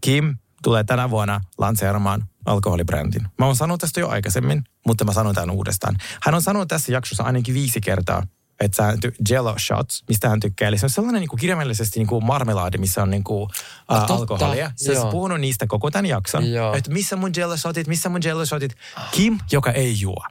[0.01, 3.23] Kim tulee tänä vuonna lanseeramaan alkoholibrändin.
[3.39, 5.97] Mä oon sanonut tästä jo aikaisemmin, mutta mä sanon tämän uudestaan.
[6.23, 8.23] Hän on sanonut tässä jaksossa ainakin viisi kertaa,
[8.65, 10.69] että sä ty- Jello Shots, mistä hän tykkää.
[10.69, 13.51] Eli se on sellainen niin kuin kirjaimellisesti niin kuin marmelaadi, missä on niin kuin,
[13.89, 14.15] Ah, uh, totta.
[14.15, 14.71] alkoholia.
[14.77, 16.45] Se on puhunut niistä koko tämän jakson.
[16.77, 18.75] Että missä mun Jello Shotit, missä mun Jello Shotit.
[19.11, 20.25] Kim, joka ei juo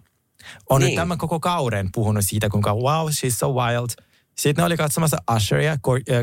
[0.70, 0.88] on niin.
[0.88, 3.90] Nyt tämän koko kauden puhunut siitä, kuinka wow, she's so wild.
[4.38, 5.78] Sitten ne oli katsomassa Usheria,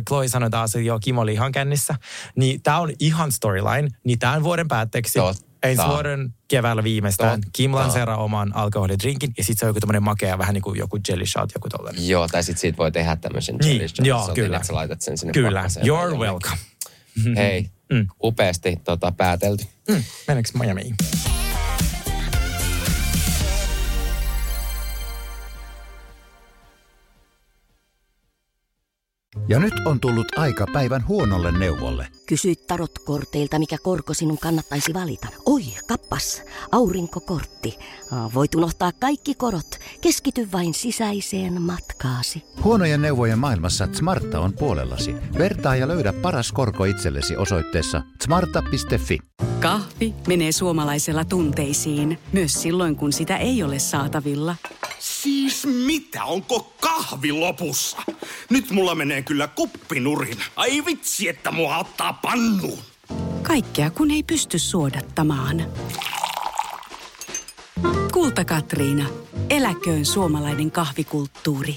[0.09, 1.95] Chloe sanoi taas, että joo, Kim oli ihan kännissä.
[2.37, 3.89] Niin tämä on ihan storyline.
[4.05, 5.48] Niin tämän vuoden päätteeksi, Totta.
[5.63, 7.51] Ensi vuoden keväällä viimeistään, Totta.
[7.53, 9.31] Kim lanseeraa oman alkoholidrinkin.
[9.39, 12.09] Ja sitten se on joku tämmöinen makea, vähän niin kuin joku jelly shot, joku tollainen.
[12.09, 14.57] Joo, tai sit siitä voi tehdä tämmöisen Niin, jelly shot, joo, kyllä.
[14.57, 16.57] Että sä laitat sen sinne Kyllä, you're welcome.
[17.37, 18.07] Hei, Mm.
[18.25, 19.65] upeasti tota, päätelty.
[19.89, 20.95] Mm, mennäänkö Miamiin?
[29.49, 32.09] Ja nyt on tullut aika päivän huonolle neuvolle.
[32.27, 35.29] Kysy tarotkorteilta, mikä korko sinun kannattaisi valita.
[35.47, 37.79] Oi, kappas, aurinkokortti.
[38.35, 39.79] Voit unohtaa kaikki korot.
[40.01, 42.45] Keskity vain sisäiseen matkaasi.
[42.65, 45.15] Huonojen neuvojen maailmassa Smarta on puolellasi.
[45.39, 49.19] Vertaa ja löydä paras korko itsellesi osoitteessa smarta.fi.
[49.61, 54.57] Kahvi menee suomalaisella tunteisiin, myös silloin kun sitä ei ole saatavilla.
[54.99, 56.25] Siis mitä?
[56.25, 57.97] Onko kahvi lopussa?
[58.51, 60.39] Nyt mulla menee kyllä kuppinurin.
[60.57, 62.79] Ai vitsi, että mua ottaa pannuun.
[63.43, 65.67] Kaikkea kun ei pysty suodattamaan.
[68.13, 69.05] Kulta Katriina.
[69.51, 71.77] Eläköön suomalainen kahvikulttuuri.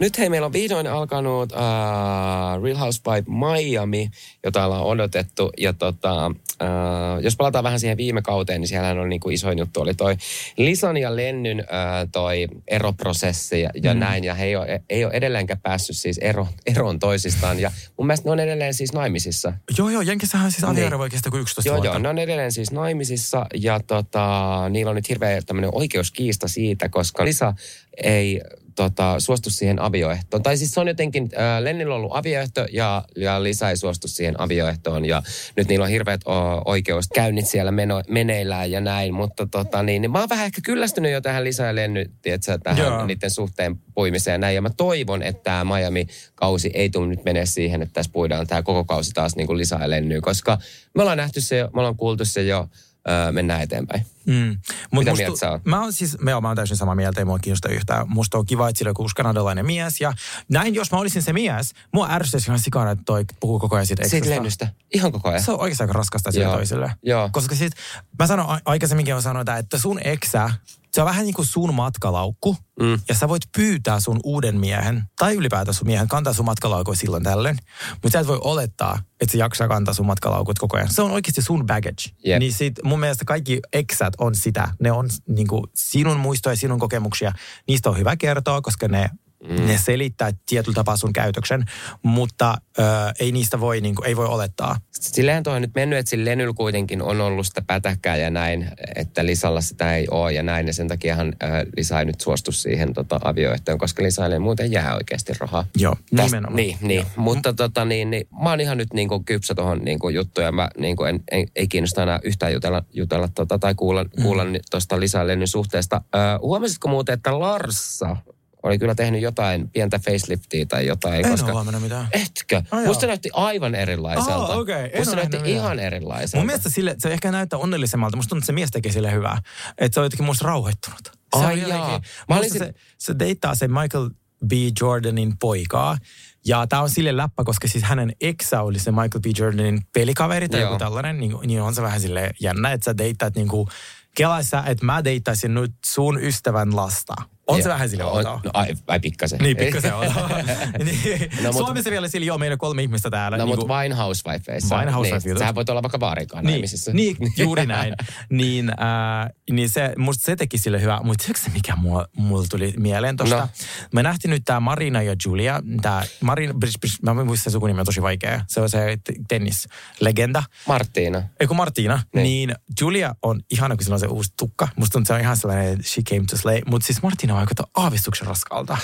[0.00, 4.10] Nyt hei, meillä on vihdoin alkanut uh, Real Housewife Miami,
[4.44, 5.50] jota ollaan odotettu.
[5.58, 9.80] Ja tota, uh, jos palataan vähän siihen viime kauteen, niin siellähän oli niinku isoin juttu,
[9.80, 10.16] oli toi
[10.56, 14.00] Lisan ja Lennyn uh, toi eroprosessi ja, ja mm.
[14.00, 14.24] näin.
[14.24, 17.60] Ja he ei ole, ei ole edelleenkään päässyt siis ero, eroon toisistaan.
[17.60, 19.52] Ja mun mielestä ne on edelleen siis naimisissa.
[19.78, 21.88] Joo, joo, Jenkissähän siis avioero voi kestää kuin 11 Joo, vuotta.
[21.88, 26.88] joo, ne on edelleen siis naimisissa ja tota, niillä on nyt hirveä tämmöinen oikeuskiista siitä,
[26.88, 27.54] koska Lisa
[28.02, 28.40] ei
[28.80, 30.42] tota, suostu siihen avioehtoon.
[30.42, 34.08] Tai siis se on jotenkin, äh, Lennillä on ollut avioehto ja, ja Lisa ei suostu
[34.08, 35.04] siihen avioehtoon.
[35.04, 35.22] Ja
[35.56, 36.32] nyt niillä on hirveät o,
[36.64, 39.14] oikeuskäynnit siellä meno, meneillään ja näin.
[39.14, 42.58] Mutta tota, niin, niin mä oon vähän ehkä kyllästynyt jo tähän Lisa ja Lenny, tiedätkö,
[42.58, 43.06] tähän Joo.
[43.06, 44.54] niiden suhteen puimiseen ja näin.
[44.54, 48.62] Ja mä toivon, että tämä Miami-kausi ei tule nyt menee siihen, että tässä puidaan tämä
[48.62, 50.20] koko kausi taas niin kuin Lisa ja Lenny.
[50.20, 50.58] Koska
[50.94, 52.68] me ollaan nähty se jo, me ollaan kuultu se jo,
[53.08, 54.06] öö, mennään eteenpäin.
[54.26, 54.34] Mm.
[54.36, 54.58] Mut
[55.00, 55.64] Mitä musta- mieltä sä oot?
[55.64, 58.06] Mä oon siis, mä, oon- mä oon täysin samaa mieltä, ei mua kiinnosta yhtään.
[58.08, 60.00] Musta on kiva, että sillä on joku kanadalainen mies.
[60.00, 60.12] Ja
[60.48, 63.86] näin, jos mä olisin se mies, mua ärsyttäisi ihan sikana, että toi puhuu koko ajan
[63.86, 64.30] siitä Siitä.
[64.30, 64.68] Lennystä.
[64.94, 65.42] Ihan koko ajan.
[65.42, 66.54] Se on oikeastaan aika raskasta sille Joo.
[66.54, 66.92] toiselle.
[67.02, 67.30] Joo.
[67.32, 67.72] Koska siis,
[68.18, 70.50] mä sanon aikaisemminkin on sanonut, että sun eksä,
[70.92, 72.56] se on vähän niin kuin sun matkalaukku.
[72.80, 72.98] Mm.
[73.08, 77.22] Ja sä voit pyytää sun uuden miehen, tai ylipäätään sun miehen, kantaa sun matkalaukua silloin
[77.22, 77.58] tällöin.
[77.92, 80.92] Mutta sä et voi olettaa, että se jaksaa kantaa sun matkalaukut koko ajan.
[80.92, 82.02] Se on oikeasti sun baggage.
[82.24, 82.38] Jep.
[82.38, 84.68] Niin sit mun mielestä kaikki eksät on sitä.
[84.80, 87.32] Ne on niin kuin sinun muistoja, sinun kokemuksia.
[87.68, 89.10] Niistä on hyvä kertoa, koska ne
[89.48, 89.66] Mm.
[89.66, 91.64] Ne selittää tietyllä tapaa sun käytöksen,
[92.02, 92.82] mutta ö,
[93.20, 94.76] ei niistä voi, niin kuin, ei voi olettaa.
[94.90, 98.68] Sillähän toi on nyt mennyt, että sillä Lenyllä kuitenkin on ollut sitä pätäkkää ja näin,
[98.96, 100.66] että Lisalla sitä ei ole ja näin.
[100.66, 104.94] Ja sen takiahan äh, Lisa ei nyt suostu siihen tota, avioehtoon, koska Lisaille muuten jää
[104.94, 105.64] oikeasti rahaa.
[105.76, 106.56] Joo, Tästä- nimenomaan.
[106.56, 107.06] Niin, niin.
[107.16, 110.52] mutta tota, niin, niin, mä oon ihan nyt niin kuin kypsä tuohon niin juttuun ja
[110.52, 114.22] mä niin kuin en, en, ei kiinnosta enää yhtään jutella, jutella tota, tai kuulla, mm.
[114.22, 116.00] kuulla tuosta Lisa Lennyn suhteesta.
[116.14, 118.16] Ö, huomasitko muuten, että Larssa
[118.62, 121.46] oli kyllä tehnyt jotain pientä faceliftiä tai jotain, En koska...
[121.46, 122.08] ole huomannut mitään.
[122.12, 122.62] Etkö?
[122.72, 122.84] Oh.
[122.86, 124.46] Musta näytti aivan erilaiselta.
[124.46, 124.90] Okei.
[124.92, 126.36] En Musta näytti nähnyt ihan erilaiselta.
[126.36, 128.16] Mun mielestä sille, se ehkä näyttää onnellisemmalta.
[128.16, 129.38] Musta tuntuu, että se mies tekee sille hyvää.
[129.78, 131.00] Että se on jotenkin musta rauhoittunut.
[131.38, 132.00] Se Ai jaa.
[132.28, 134.10] Mä olisin- se, se deittaa se Michael
[134.46, 134.52] B.
[134.80, 135.98] Jordanin poikaa.
[136.46, 139.26] Ja tämä on sille läppä, koska siis hänen eksä oli se Michael B.
[139.38, 140.70] Jordanin pelikaveri tai Joo.
[140.70, 141.20] joku tällainen.
[141.20, 143.68] Niin, niin on se vähän sille jännä, että sä deittaat niinku,
[144.16, 147.14] kelaissa, että mä deittaisin nyt sun ystävän lasta.
[147.56, 148.40] On se vähän sille on- outoa.
[148.44, 149.38] No, ai, ai pikkasen.
[149.38, 150.28] Niin, pikkasen outoa.
[150.84, 153.36] niin, No, mut- Suomessa vielä sille, joo, meillä on kolme ihmistä täällä.
[153.38, 154.76] No, niinku- mutta vain housewifeissa.
[154.76, 155.24] Vain housewife-jutut.
[155.24, 156.92] Niin, sähän voit olla vaikka vaarikaan niin, naimisissa.
[156.92, 157.94] niin, juuri näin.
[158.30, 161.00] niin, äh, niin se, musta se teki sille hyvää.
[161.02, 163.36] Mutta tiedätkö se, mikä mulla, mulla tuli mieleen tosta?
[163.36, 163.48] No.
[163.92, 165.62] Me nähtiin nyt tämä Marina ja Julia.
[165.82, 168.44] Tää Marina, bris, bris, mä muistan on tosi vaikea.
[168.48, 170.42] Se on se tennislegenda.
[170.68, 171.22] Marttiina.
[171.40, 172.22] Eiku Martina, Niin.
[172.22, 172.48] niin.
[172.48, 174.68] niin Julia on ihana, kun sillä on se uusi tukka.
[174.76, 176.60] Musta että se on ihan sellainen, she came to slay.
[176.66, 178.78] Mutta siis Martina vaikuttaa aavistuksen raskalta.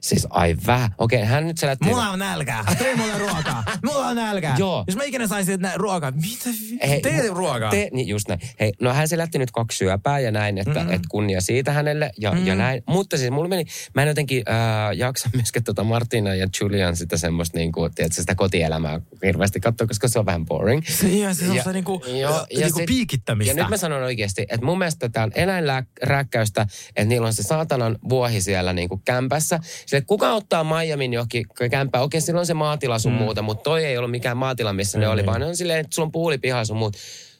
[0.00, 0.90] Siis ai vähän.
[0.98, 1.84] Okei, hän nyt selätti...
[1.84, 2.64] Mulla on nälkää.
[2.78, 3.64] Tee mulle ruokaa.
[3.84, 4.54] Mulla on nälkää.
[4.58, 4.84] Joo.
[4.86, 6.10] Jos mä ikinä saisin nä- ruokaa.
[6.10, 6.50] Mitä?
[6.88, 7.70] Hei, Tee mu- ruokaa.
[7.70, 8.40] Te, niin just näin.
[8.60, 10.92] Hei, no hän selätti nyt kaksi syöpää ja näin, että mm-hmm.
[10.92, 12.46] et kunnia siitä hänelle ja, mm-hmm.
[12.46, 12.82] ja näin.
[12.86, 13.64] Mutta siis mulla meni,
[13.94, 18.20] mä en jotenkin äh, jaksa myöskään tota Martina ja Julian sitä semmoista niin kuin, tiedätkö,
[18.20, 20.82] sitä kotielämää hirveästi katsoa, koska se on vähän boring.
[20.88, 23.50] Se, ja, se on Ja- niinku, joo, ja, ja niinku sit- piikittämistä.
[23.50, 26.66] Ja nyt mä sanon oikeasti, että mun mielestä tämä on eläinrääkkäystä,
[26.96, 29.60] että niillä on se saatanan vuohi siellä niinku kämpässä.
[29.86, 32.04] Sille kuka ottaa Miamin johonkin kämpään?
[32.04, 33.18] Okei, silloin on se maatila sun mm.
[33.18, 35.80] muuta, mutta toi ei ollut mikään maatila, missä ne Ei, oli, vaan ne on silleen,
[35.80, 36.96] että sulla on puulipiha sun muut.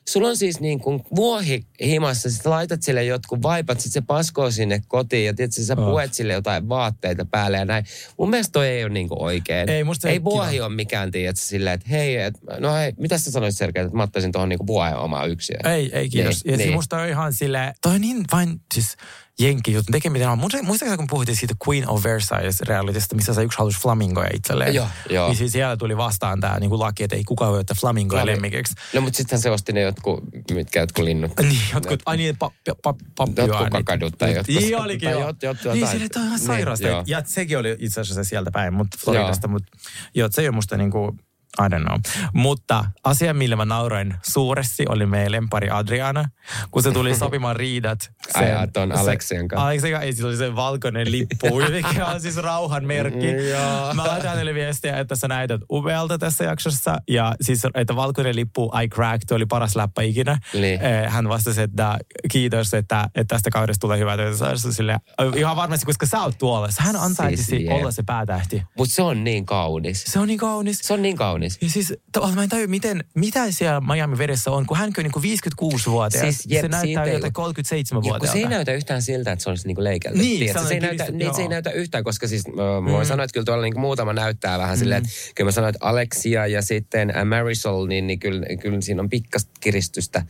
[0.09, 4.51] Sulla on siis niin kuin vuohi himassa, sit laitat sille jotkut vaipat, sit se paskoo
[4.51, 5.91] sinne kotiin ja tietysti sä Oh.
[5.91, 7.85] puet sille jotain vaatteita päälle ja näin.
[8.19, 9.69] Mun mielestä toi ei ole niin kuin oikein.
[9.69, 10.67] Ei, musta ei vuohi kiva.
[10.67, 14.03] ole mikään, tiedätkö, silleen, että hei, et, no hei, mitä sä sanoisit Sergei, että mä
[14.03, 15.67] ottaisin tuohon niin vuohen omaa yksiöön.
[15.67, 16.45] Ei, ei kiitos.
[16.45, 16.67] Niin, ja niin.
[16.67, 16.75] niin.
[16.77, 18.97] musta on ihan sille, toi on niin vain siis
[19.41, 20.29] jenki juttu tekeminen.
[20.29, 20.39] on.
[20.39, 24.75] Muista- Muistatko, kun puhuttiin siitä Queen of Versailles realitista, missä se yksi halusi flamingoja itselleen?
[24.75, 25.29] Joo, joo.
[25.29, 28.27] Niin siis siellä tuli vastaan tämä niin laki, että ei kukaan voi ottaa flamingoja Flami-
[28.27, 28.75] lemmikiksi.
[28.95, 30.25] No mutta sittenhän se osti ne jotkut,
[30.55, 31.33] mitkä jotkut linnut.
[31.43, 33.37] Niin, jotkut, ai niin, pa, pa, pa, pappuaanit.
[33.39, 35.31] Jotkut kakadut tai jotkut- Niin olikin, joo.
[35.31, 35.35] jot-
[35.69, 36.87] jot- Niin, sille toi on ihan Niin, sairasta.
[36.89, 37.05] joo.
[37.07, 39.49] ja sekin oli itse asiassa sieltä päin, mutta Floridasta.
[39.49, 39.69] Mutta
[40.15, 41.17] joo, se ei ole musta niinku,
[41.59, 41.99] I don't know.
[42.33, 46.29] Mutta asia, millä mä nauroin suuresti, oli meidän lempari Adriana,
[46.71, 47.99] kun se tuli sopimaan riidat.
[48.35, 49.67] Ai jaa, ton Aleksian kanssa.
[49.67, 53.27] Aleksian kanssa, oli se valkoinen lippu, mikä on siis rauhan merkki.
[53.27, 53.95] Joo.
[53.95, 56.99] Mä laitan viestiä, että sä näytät upealta tässä jaksossa.
[57.09, 60.39] Ja siis, että valkoinen lippu, I cracked, oli paras läppä ikinä.
[60.55, 60.83] Niin.
[60.83, 61.99] Eh, Hän vastasi, että
[62.33, 64.57] kiitos, että, että tästä kaudesta tulee työtä.
[64.71, 64.99] Sille,
[65.37, 66.69] ihan varmasti, koska sä oot tuolla.
[66.79, 68.63] Hän ansaitsisi Siis olla se päätähti.
[68.79, 70.05] Mutta se on niin kaunis.
[70.05, 70.79] Se on niin kaunis.
[70.79, 71.40] Se on niin kaunis.
[71.43, 75.05] Ja siis tavallaan mä en tajua, miten, mitä siellä Miami vedessä on, kun hän on
[75.05, 76.21] niin 56-vuotias.
[76.21, 78.27] Siis jep, se näyttää jotain Ja kun 37-vuotiaalta.
[78.27, 80.19] se ei näytä yhtään siltä, että se olisi niinku leikelty.
[80.19, 80.69] Niin, tiedätkö?
[80.69, 83.35] se, ei näytä, niin, se ei näytä yhtään, koska siis äh, mä voin sanoa, että
[83.35, 87.17] kyllä tuolla niinku muutama näyttää vähän silleen, että kyllä mä sanoin, että Alexia ja sitten
[87.17, 90.25] äh, Marisol, niin, niin kyllä, kyllä siinä on pikkasta kiristystä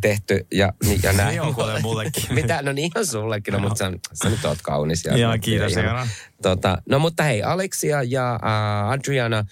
[0.00, 0.72] tehty ja,
[1.02, 1.28] ja näin.
[1.28, 2.22] Niin on kuule mullekin.
[2.34, 2.62] Mitä?
[2.62, 5.04] No niin on sullekin, no, mutta sä, sä nyt oot kaunis.
[5.04, 6.08] Ja, Joo, kiitos, ja- ihana.
[6.44, 9.44] Tota, no mutta hei, Alexia ja äh, Adriana äh,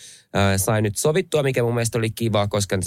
[0.56, 2.78] sai nyt sovittua, mikä mun mielestä oli kiva, koska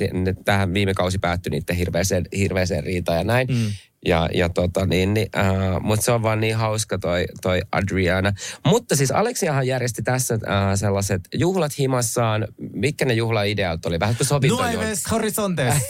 [0.46, 3.48] tähän viime kausi päättyi niiden hirveäseen, hirveäseen riitaan ja näin.
[3.48, 3.72] Mm.
[4.06, 5.46] Ja, ja tota niin, niin äh,
[5.82, 8.32] mutta se on vaan niin hauska toi, toi Adriana.
[8.66, 10.40] Mutta siis Aleksiahan järjesti tässä äh,
[10.76, 12.48] sellaiset juhlat himassaan.
[12.74, 14.00] Mitkä ne juhlaideat oli?
[14.00, 14.74] Vähän kuin sovintojuhlat.
[14.74, 15.74] Nueves Horizontes.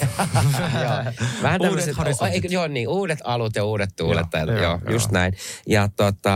[0.84, 1.14] joo.
[1.44, 2.36] Vähän Uudet horisontit.
[2.36, 4.26] eikö, joo niin, uudet alut ja uudet tuulet.
[4.34, 5.34] Joo, Joo, joo, just näin.
[5.68, 6.34] Ja tota,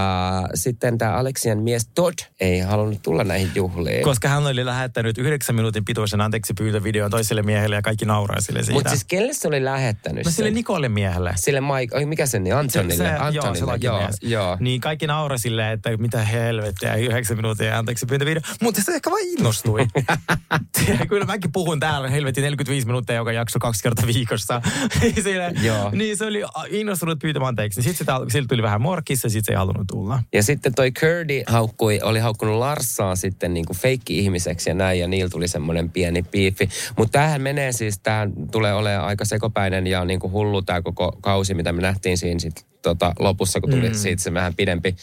[0.54, 4.04] sitten tämä Aleksian mies Todd ei halunnut tulla näihin juhliin.
[4.04, 8.60] Koska hän oli lähettänyt yhdeksän minuutin pituisen anteeksi pyyntövideon toiselle miehelle ja kaikki nauraa sille
[8.60, 8.74] siitä.
[8.74, 11.34] Mutta siis kelle se oli lähettänyt no sille Nikolle miehelle.
[11.36, 13.04] Sille Mike, oi, mikä sen niin, Antonille?
[13.04, 14.18] joo, Antonille, se joo, lakimies.
[14.22, 14.58] joo.
[14.60, 18.42] Niin kaikki naura silleen, että mitä helvettiä, yhdeksän minuuttia anteeksi pyyntövideo.
[18.62, 19.88] Mutta se ehkä vain innostui.
[21.10, 24.62] Kyllä mäkin puhun täällä helvetin 45 minuuttia joka jakso kaksi kertaa viikossa.
[25.24, 25.90] Sille, Joo.
[25.92, 27.82] Niin se oli innostunut pyytämään anteeksi.
[27.82, 30.24] Sitten sitä, sillä tuli vähän morkissa ja sitten se ei halunnut tulla.
[30.34, 35.08] Ja sitten toi Curdy haukkui, oli haukkunut Larssaa sitten niin kuin feikki-ihmiseksi ja näin, ja
[35.08, 36.70] niillä tuli semmoinen pieni piifi.
[36.98, 41.18] Mutta tämähän menee siis, tämä tulee olemaan aika sekopäinen ja niin kuin hullu tämä koko
[41.22, 43.96] kausi, mitä me nähtiin siinä sit, tota, lopussa, kun tuli mm.
[43.96, 44.96] siitä se vähän pidempi,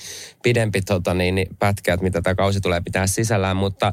[0.42, 3.92] pidempi tota, niin, niin, pätkä, että mitä tämä kausi tulee pitää sisällään, mutta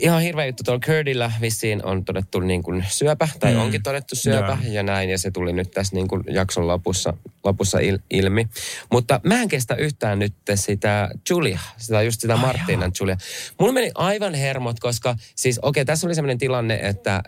[0.00, 3.60] Ihan hirveä juttu tuolla Curdyllä vissiin on todettu niin kuin syöpä, tai mm.
[3.60, 4.72] onkin todettu syöpä, Joo.
[4.72, 8.48] ja näin, ja se tuli nyt tässä niin kuin jakson lopussa, lopussa il, ilmi.
[8.92, 13.16] Mutta mä en kestä yhtään nyt sitä Julia, sitä just sitä Martinan Julia.
[13.60, 17.22] Mulla meni aivan hermot, koska siis okei, okay, tässä oli sellainen tilanne, että äh,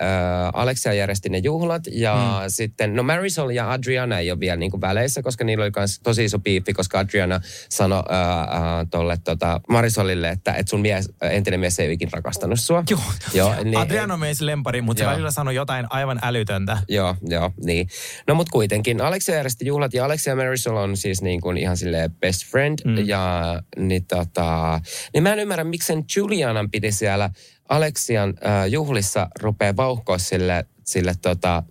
[0.53, 2.45] Alexia järjesti ne juhlat, ja mm.
[2.49, 6.01] sitten, no Marisol ja Adriana ei ole vielä niin kuin väleissä, koska niillä oli myös
[6.03, 11.11] tosi iso piippi, koska Adriana sanoi äh, äh, tolle tota Marisolille, että et sun mies,
[11.23, 12.85] entinen mies ei ole ikin rakastanut sua.
[12.91, 13.01] Joo.
[13.35, 15.13] Joo, niin, Adriano on meidän lempari, mutta se Joo.
[15.13, 16.79] välillä sanoi jotain aivan älytöntä.
[16.89, 17.89] Joo, joo, niin.
[18.27, 21.77] No mut kuitenkin, Alexia järjesti juhlat ja Alexia ja Marisol on siis niin kuin ihan
[21.77, 22.79] sille best friend.
[22.85, 22.99] Mm.
[23.07, 24.81] Ja niin tota,
[25.15, 27.31] niin mä en ymmärrä, miksi sen Julianan piti siellä
[27.69, 31.63] Alexian äh, juhlissa rupea vauhkoa sille, sille tota,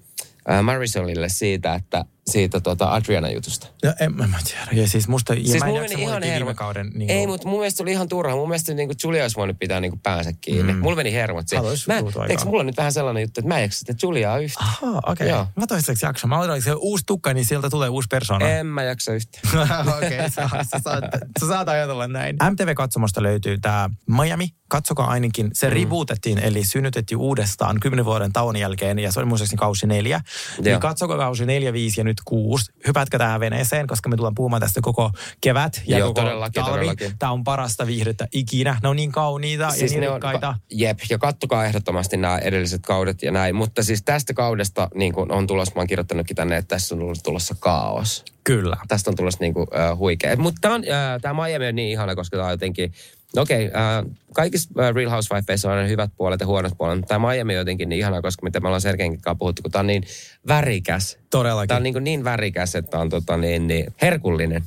[0.49, 3.67] äh, Marisolille siitä, että siitä tota Adriana jutusta.
[3.83, 4.81] No, en mä, mä tiedä.
[4.81, 6.91] Ja siis musta, ja Siis mä en meni ihan viime kauden.
[6.95, 8.35] Niin Ei, kuin- mutta mun mielestä se oli ihan turha.
[8.35, 10.73] Mun mielestä niin kuin Julia olisi voinut pitää niin kuin päänsä kiinni.
[10.73, 10.79] Mm.
[10.79, 11.63] Mulla meni hermot siihen.
[11.63, 11.93] Haluais Mä,
[12.29, 14.69] eikö mulla on nyt vähän sellainen juttu, että mä en jaksa sitä Juliaa yhtään.
[14.69, 15.31] Aha, okei.
[15.31, 15.45] Okay.
[15.55, 16.29] Mä toistaiseksi jakson.
[16.29, 18.49] Mä odotan, että se uusi tukka, niin sieltä tulee uusi persona.
[18.49, 19.43] En mä jaksa yhtään.
[19.97, 21.03] Okei, okay, sä, sä, saat,
[21.39, 22.35] sä saat ajatella näin.
[22.51, 24.49] MTV-katsomosta löytyy tämä Miami.
[24.67, 25.49] Katsokaa ainakin.
[25.53, 25.73] Se mm.
[25.73, 30.21] rebootettiin, eli synnytettiin uudestaan kymmenen vuoden tauon jälkeen, ja se oli muistaakseni kausi neljä.
[30.57, 30.79] Niin Joo.
[30.79, 32.71] katsokaa kausi neljä, viisi ja nyt kuusi.
[32.87, 36.71] Hypätkää tähän veneeseen, koska me tullaan puhumaan tästä koko kevät ja Joo, koko todellakin, talvi.
[36.71, 37.17] todellakin.
[37.19, 38.79] Tämä on parasta viihdettä ikinä.
[38.83, 40.55] Ne on niin kauniita Siis ja niin ne on, rikkaita.
[40.71, 43.55] jep, ja kattokaa ehdottomasti nämä edelliset kaudet ja näin.
[43.55, 47.15] Mutta siis tästä kaudesta niin kuin on tulossa, mä oon kirjoittanutkin tänne, että tässä on
[47.23, 48.25] tulossa kaos.
[48.43, 48.77] Kyllä.
[48.87, 50.35] Tästä on tulossa niin kuin, äh, huikea.
[50.35, 52.93] Mutta tämä äh, tää Miami on niin ihana, koska tämä on jotenkin,
[53.37, 57.53] okei, okay, äh, kaikissa äh, Real Housewifeissa on hyvät puolet ja huonot puolet, tämä Miami
[57.53, 60.03] on jotenkin niin ihana, koska mitä me ollaan Sergeinkin kanssa puhuttu, kun tämä on niin
[60.47, 61.17] värikäs.
[61.29, 61.67] Todellakin.
[61.67, 64.63] Tämä on niin, niin värikäs, että on tota niin, niin herkullinen.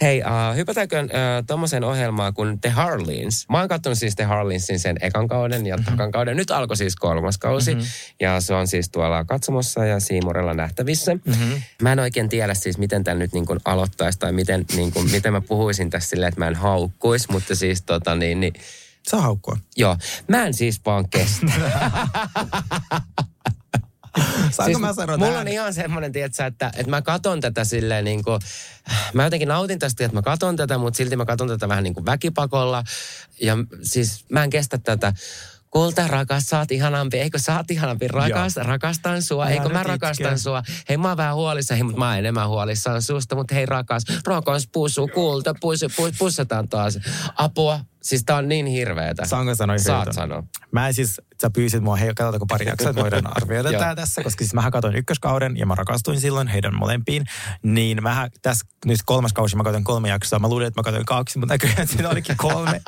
[0.00, 1.08] Hei, uh, hypätäänkö uh,
[1.46, 3.48] tommoseen ohjelmaan kuin The Harleys?
[3.48, 5.90] Mä oon katsonut siis The Harleysin sen ekan kauden ja mm-hmm.
[5.90, 6.36] takan kauden.
[6.36, 7.74] Nyt alkoi siis kolmas kausi.
[7.74, 7.88] Mm-hmm.
[8.20, 11.14] Ja se on siis tuolla katsomossa ja Siimorella nähtävissä.
[11.14, 11.62] Mm-hmm.
[11.82, 15.10] Mä en oikein tiedä siis, miten tämän nyt niin kuin aloittaisi tai miten, niin kuin,
[15.10, 17.32] miten mä puhuisin tässä silleen, että mä en haukkuisi.
[17.32, 18.52] Mutta siis tota niin, niin
[19.08, 19.56] Saa haukkua.
[19.76, 19.96] joo.
[20.28, 21.46] Mä en siis vaan kestä.
[24.50, 28.24] Saanko mä sanoa mulla on ihan semmoinen, tietsä, että, että mä katon tätä silleen niin
[28.24, 28.40] kuin,
[29.14, 31.94] mä jotenkin nautin tästä, että mä katon tätä, mutta silti mä katon tätä vähän niin
[31.94, 32.84] kuin väkipakolla.
[33.40, 35.12] Ja siis mä en kestä tätä,
[35.70, 37.18] kulta rakas, sä oot ihanampi.
[37.18, 38.08] Eikö sä oot ihanampi?
[38.08, 39.44] Rakas, rakastan sua.
[39.44, 40.38] Älä Eikö mä rakastan itke.
[40.38, 40.62] sua?
[40.88, 43.36] Hei mä oon vähän huolissani, mutta mä oon enemmän huolissaan susta.
[43.36, 46.98] Mutta hei rakas, rakas pusu, kulta, pusu, pusu, pussataan taas.
[47.36, 47.80] Apua.
[48.06, 49.26] Siis tää on niin hirveetä.
[49.26, 50.42] Saanko sanoa Saat sanoa.
[50.72, 54.22] Mä en siis, sä pyysit mua, hei, katsotaanko pari jaksoa, että voidaan arvioida tää tässä,
[54.22, 57.24] koska siis mä katoin ykköskauden ja mä rakastuin silloin heidän molempiin.
[57.62, 60.38] Niin mä tässä nyt kolmas kausi mä katsoin kolme jaksoa.
[60.38, 62.80] Mä luulin, että mä katsoin kaksi, mutta näköjään siinä olikin kolme.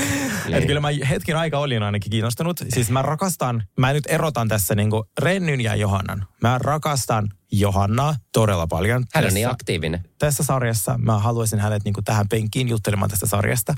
[0.52, 2.60] että kyllä mä hetken aika olin ainakin kiinnostunut.
[2.68, 6.26] Siis mä rakastan, mä nyt erotan tässä niinku Rennyn ja Johannan.
[6.42, 9.04] Mä rakastan Johannaa todella paljon.
[9.14, 10.04] Hän on niin Tässä- aktiivinen.
[10.18, 10.98] tässä sarjassa.
[10.98, 13.74] Mä haluaisin hänet niin tähän penkiin juttelemaan tästä sarjasta.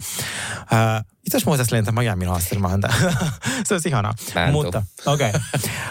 [0.71, 2.89] Ää, itse asiassa voitaisiin lentää Miamiin haastelemaan häntä.
[3.67, 4.15] Se olisi ihanaa.
[4.53, 5.29] Mutta, okei.
[5.29, 5.41] Okay.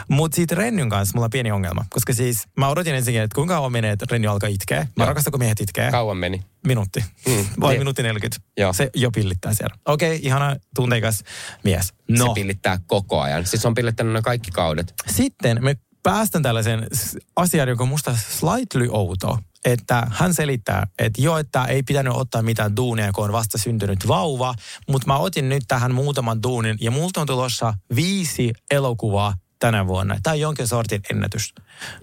[0.09, 1.85] Mutta siitä Rennyn kanssa mulla on pieni ongelma.
[1.89, 4.79] Koska siis mä odotin ensinnäkin, että kuinka kauan menee, että Renny alkaa itkeä.
[4.79, 5.07] Mä Joo.
[5.07, 5.91] rakastan, kun miehet itkee.
[5.91, 6.41] Kauan meni.
[6.67, 7.05] Minuutti.
[7.27, 7.45] Mm.
[7.61, 7.81] Vai Niin.
[7.81, 8.41] minuutti 40.
[8.57, 8.73] Joo.
[8.73, 9.75] Se jo pillittää siellä.
[9.85, 11.23] Okei, okay, ihana tunteikas
[11.63, 11.93] mies.
[12.09, 13.45] No, Se pillittää koko ajan.
[13.45, 14.93] Siis on pillittänyt ne kaikki kaudet.
[15.07, 15.75] sitten me
[16.11, 16.87] päästään tällaisen
[17.35, 19.39] asian, joka on musta slightly outo.
[19.65, 24.07] Että hän selittää, että joo, että ei pitänyt ottaa mitään duunia, kun on vasta syntynyt
[24.07, 24.53] vauva.
[24.89, 30.17] Mutta mä otin nyt tähän muutaman duunin ja multa on tulossa viisi elokuvaa tänä vuonna.
[30.23, 31.53] Tämä on jonkin sortin ennätys.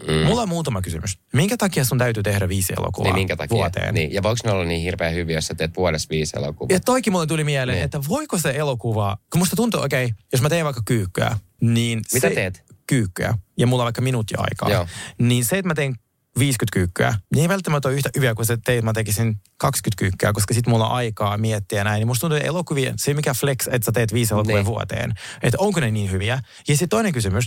[0.09, 0.14] Mm.
[0.27, 1.19] Mulla on muutama kysymys.
[1.33, 3.57] Minkä takia sun täytyy tehdä viisi elokuvaa Niin minkä takia?
[3.57, 3.95] vuoteen?
[3.95, 4.12] Niin.
[4.12, 6.75] Ja voiko ne olla niin hirveän hyviä, jos sä teet vuodessa viisi elokuvaa?
[6.75, 7.85] Ja toikin mulle tuli mieleen, Niin.
[7.85, 12.03] että voiko se elokuva, kun musta tuntuu, okei, okay, jos mä teen vaikka kyykkyä, niin
[12.12, 12.63] Mitä se, teet?
[12.87, 14.87] Kyykkyä, ja mulla on vaikka minuutti aikaa, Joo.
[15.18, 15.94] niin se, että mä teen
[16.38, 20.33] 50 kyykkyä, niin ei välttämättä ole yhtä hyviä kuin se, että mä tekisin 20 kyykkyä,
[20.33, 21.99] koska sit mulla on aikaa miettiä ja näin.
[22.01, 24.66] Niin musta tuntuu, että elokuvia, se mikä flex, että sä teet viisi elokuvaa Niin.
[24.66, 25.12] vuoteen.
[25.42, 26.35] Että onko ne niin hyviä?
[26.68, 27.44] Ja sitten toinen kysymys,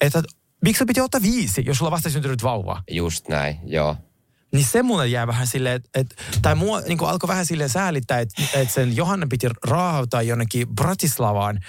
[0.00, 0.22] että
[0.64, 2.82] miksi piti ottaa viisi, jos sulla on vasta syntynyt vauva?
[2.90, 3.96] Just näin, joo.
[4.52, 8.20] Niin se mulle jää vähän silleen, että, et, tai mua niin alkoi vähän silleen säälittää,
[8.20, 11.60] että, että sen Johanna piti raahautaa jonnekin Bratislavaan.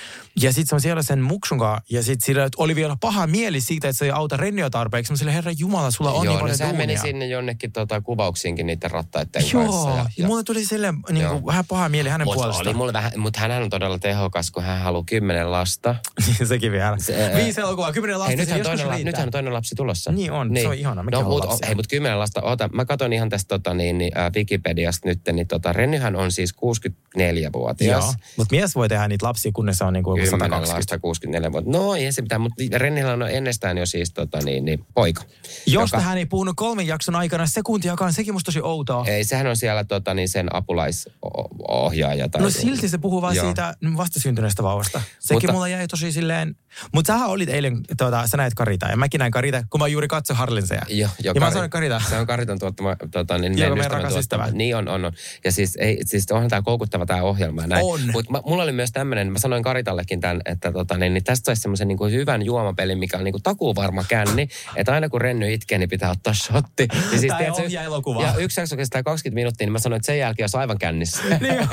[0.42, 3.28] Ja sitten se on siellä sen muksun kanssa, ja sitten sillä että oli vielä paha
[3.28, 5.14] mieli siitä, että se ei auta Renniä tarpeeksi.
[5.14, 6.88] Mä silleen, herra Jumala, sulla on joo, niin no paljon sehän duunia.
[6.88, 9.58] meni sinne jonnekin tota, kuvauksiinkin niiden rattaiden kanssa.
[9.58, 12.68] Joo, ja, Ja, ja mulle tuli silleen niin kuin, vähän paha mieli hänen Mutta puolestaan.
[12.68, 15.96] oli mulle vähän, mutta hän on todella tehokas, kun hän haluaa kymmenen lasta.
[16.48, 16.98] Sekin vielä.
[17.00, 20.12] Se, Viisi elokuvaa, kymmenen lasta, Hei, nythän, toinen, la, nythän on toinen lapsi tulossa.
[20.12, 22.42] Niin on, se on ihana, No, mut, hei, mutta kymmenen lasta,
[22.74, 26.54] mä katson ihan tästä tota, niin, niin, äh, Wikipediasta nyt, niin tota, Rennyhän on siis
[26.54, 28.04] 64-vuotias.
[28.06, 30.76] Joo, mutta mies voi tehdä niitä lapsia, kunnes se on niin kuin 10 120.
[30.78, 31.72] lasta, 64 vuotta.
[31.72, 35.24] No ei se mitään, mutta Rennillä on ennestään jo siis tota, niin, niin, poika.
[35.66, 39.06] Jos hän ei puhunut kolmen jakson aikana sekuntiakaan, sekin musta tosi outoa.
[39.08, 42.30] Ei, sehän on siellä tota, niin sen apulaisohjaaja.
[42.30, 43.46] Tai No silti se puhuu vaan Joo.
[43.46, 45.02] siitä vastasyntyneestä vauvasta.
[45.20, 46.56] Sekin Mutta- mulla jäi tosi silleen...
[46.94, 50.08] Mutta sähän olit eilen, tuota, sä näet Karita ja mäkin näin Karita, kun mä juuri
[50.08, 50.82] katsoin Harlinseja.
[50.90, 52.02] Joo, jo, ja mä Kari- sanoin Karita.
[52.10, 54.48] Se on Kariton tuottama, tota, niin Joo, meidän rakas ystävä.
[54.52, 55.12] Niin on, on, on.
[55.44, 57.86] Ja siis, ei, siis onhan tämä koukuttava tämä ohjelma näin.
[57.86, 58.00] On.
[58.12, 61.62] Mutta mulla oli myös tämmöinen, mä sanoin Karitallekin tämän, että tota, niin, niin tästä saisi
[61.62, 65.78] semmoisen niin hyvän juomapelin, mikä on niin kuin takuuvarma känni, että aina kun Renny itkee,
[65.78, 66.88] niin pitää ottaa shotti.
[67.12, 68.24] Ja siis, Tai tiedätkö, ohjaa elokuvaa.
[68.24, 71.24] Ja yksi jakso kestää 20 minuuttia, niin mä sanoin, että sen jälkeen olisi aivan kännissä.
[71.40, 71.68] Niin.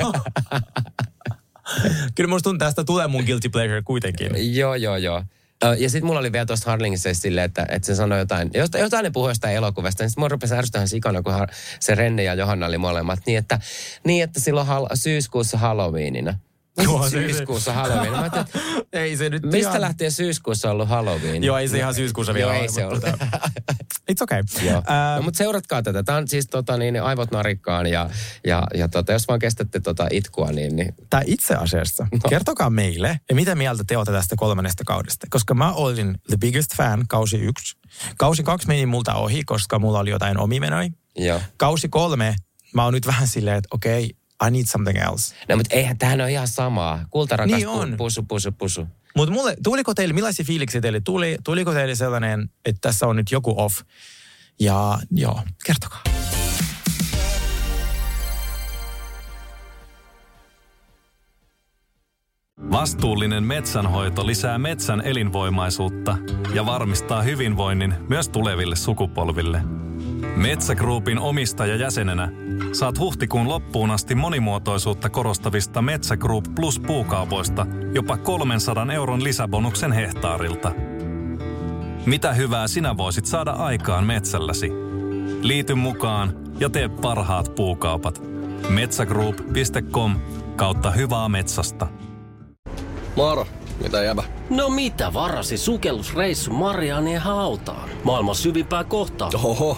[2.15, 4.55] Kyllä musta tuntuu, että tästä tulee mun guilty pleasure kuitenkin.
[4.55, 5.23] Joo, joo, joo.
[5.77, 9.03] Ja sitten mulla oli vielä tuosta Harlingissa silleen, että, että se sanoi jotain, jotain, jotain
[9.03, 11.33] ne puhui jostain elokuvasta, niin sitten mua rupesi ärsyttämään sikana, kun
[11.79, 13.59] se Renne ja Johanna oli molemmat, niin että,
[14.05, 16.39] niin että silloin hal- syyskuussa Halloweenina.
[16.83, 18.11] Joo, syyskuussa Halloween.
[18.11, 18.45] Mä että
[18.93, 19.81] Ei se nyt mistä ihan...
[19.81, 21.43] lähtien syyskuussa on ollut Halloween?
[21.43, 23.17] Joo, ei se ihan syyskuussa vielä Joo, ei se tota,
[24.11, 24.43] It's okay.
[24.63, 24.81] Joo.
[24.87, 26.03] Ää, No, mutta seuratkaa tätä.
[26.03, 28.09] Tämä on siis tota, niin, aivot narikkaan ja,
[28.47, 32.19] ja, ja tota, jos vaan kestätte tota itkua, niin, niin Tai itse asiassa, No.
[32.29, 35.27] kertokaa meille, ja mitä mieltä te olette tästä kolmannesta kaudesta.
[35.29, 37.77] Koska mä olin the biggest fan kausi yksi.
[38.17, 40.89] Kausi kaksi meni multa ohi, koska mulla oli jotain omimenoja.
[41.17, 41.41] joo.
[41.57, 42.35] Kausi kolme,
[42.73, 44.15] mä oon nyt vähän silleen, että okei,
[44.47, 45.35] I need something else.
[45.49, 47.05] No, mutta eihän tämähän ole ihan samaa.
[47.09, 47.93] Kultarakas Niin on.
[47.97, 48.87] pusu, pusu, pusu.
[49.15, 51.37] Mutta mulle, tuliko teille, millaisia fiiliksiä teille tuli?
[51.43, 53.81] Tuliko teille sellainen, että tässä on nyt joku off?
[54.59, 56.03] Ja joo, kertokaa.
[62.71, 66.17] Vastuullinen metsänhoito lisää metsän elinvoimaisuutta
[66.53, 69.61] ja varmistaa hyvinvoinnin myös tuleville sukupolville.
[70.35, 72.31] Metsä Groupin omistajajäsenenä
[72.71, 80.71] saat huhtikuun loppuun asti monimuotoisuutta korostavista Metsä Group Plus puukaupoista jopa 300 euron lisäbonuksen hehtaarilta.
[82.05, 84.71] Mitä hyvää sinä voisit saada aikaan metsälläsi?
[85.41, 88.21] Liity mukaan ja tee parhaat puukaupat.
[88.69, 90.15] Metsägroup.com
[90.55, 91.87] kautta hyvää metsästä.
[93.15, 93.47] Moro,
[93.83, 94.23] mitä jäbä?
[94.49, 97.89] No mitä varasi sukellusreissu Marianien hautaan?
[98.03, 99.29] Maailman syvimpää kohtaa.
[99.43, 99.77] Oho,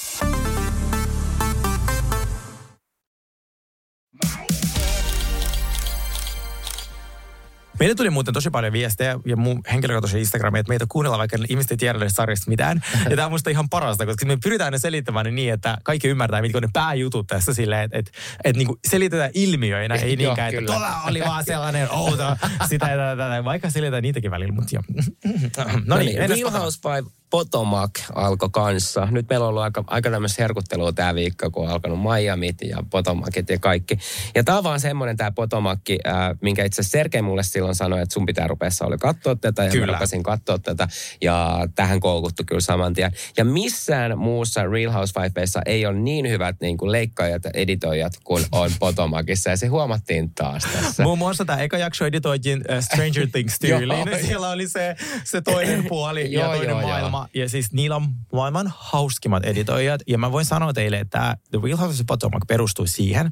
[7.81, 11.71] Meille tuli muuten tosi paljon viestejä ja mun henkilökohtaisen Instagramiin, että meitä kuunnellaan vaikka ihmiset
[11.71, 12.81] ei tiedä sarjasta mitään.
[13.09, 16.07] Ja tämä on musta ihan parasta, koska me pyritään ne selittämään ne niin, että kaikki
[16.07, 18.11] ymmärtää, mitkä on ne pääjutut tässä silleen, että, että,
[18.43, 22.37] että niin kuin selitetään ilmiöinä, ei niinkään, että tuolla oli vaan sellainen outo,
[22.69, 23.43] sitä ja tätä.
[23.43, 24.83] Vaikka selitetään niitäkin välillä, mutta joo.
[25.85, 29.07] No niin, Real entäs Housewife Potomac alkoi kanssa.
[29.11, 32.77] Nyt meillä on ollut aika, aika tämmöistä herkuttelua tämä viikko, kun on alkanut Miamit ja
[32.89, 33.97] Potomacit ja kaikki.
[34.35, 38.01] Ja tämä on vaan semmoinen tämä Potomacki, äh, minkä itse asiassa Sergei mulle silloin sanoi,
[38.01, 39.63] että sun pitää rupea oli katsoa tätä.
[39.63, 39.99] Ja Kyllä.
[39.99, 40.87] mä katsoa tätä.
[41.21, 43.11] Ja tähän koukuttu kyllä saman tien.
[43.37, 48.45] Ja missään muussa Real Housewifeissa ei ole niin hyvät niin kuin leikkaajat ja editoijat kuin
[48.51, 49.49] on Potomacissa.
[49.49, 51.03] Ja se huomattiin taas tässä.
[51.03, 54.07] Muun muassa tämä eka jakso editoitiin uh, Stranger Things tyyliin.
[54.25, 57.43] Siellä oli se, se toinen puoli ja Joo, toinen joo, joo.
[57.43, 60.01] Ja siis niillä on maailman hauskimmat editoijat.
[60.07, 63.29] Ja mä voin sanoa teille, että The Real Housewives of Potomac perustuu siihen,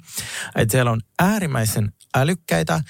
[0.56, 2.82] että siellä on äärimmäisen älykkäitä,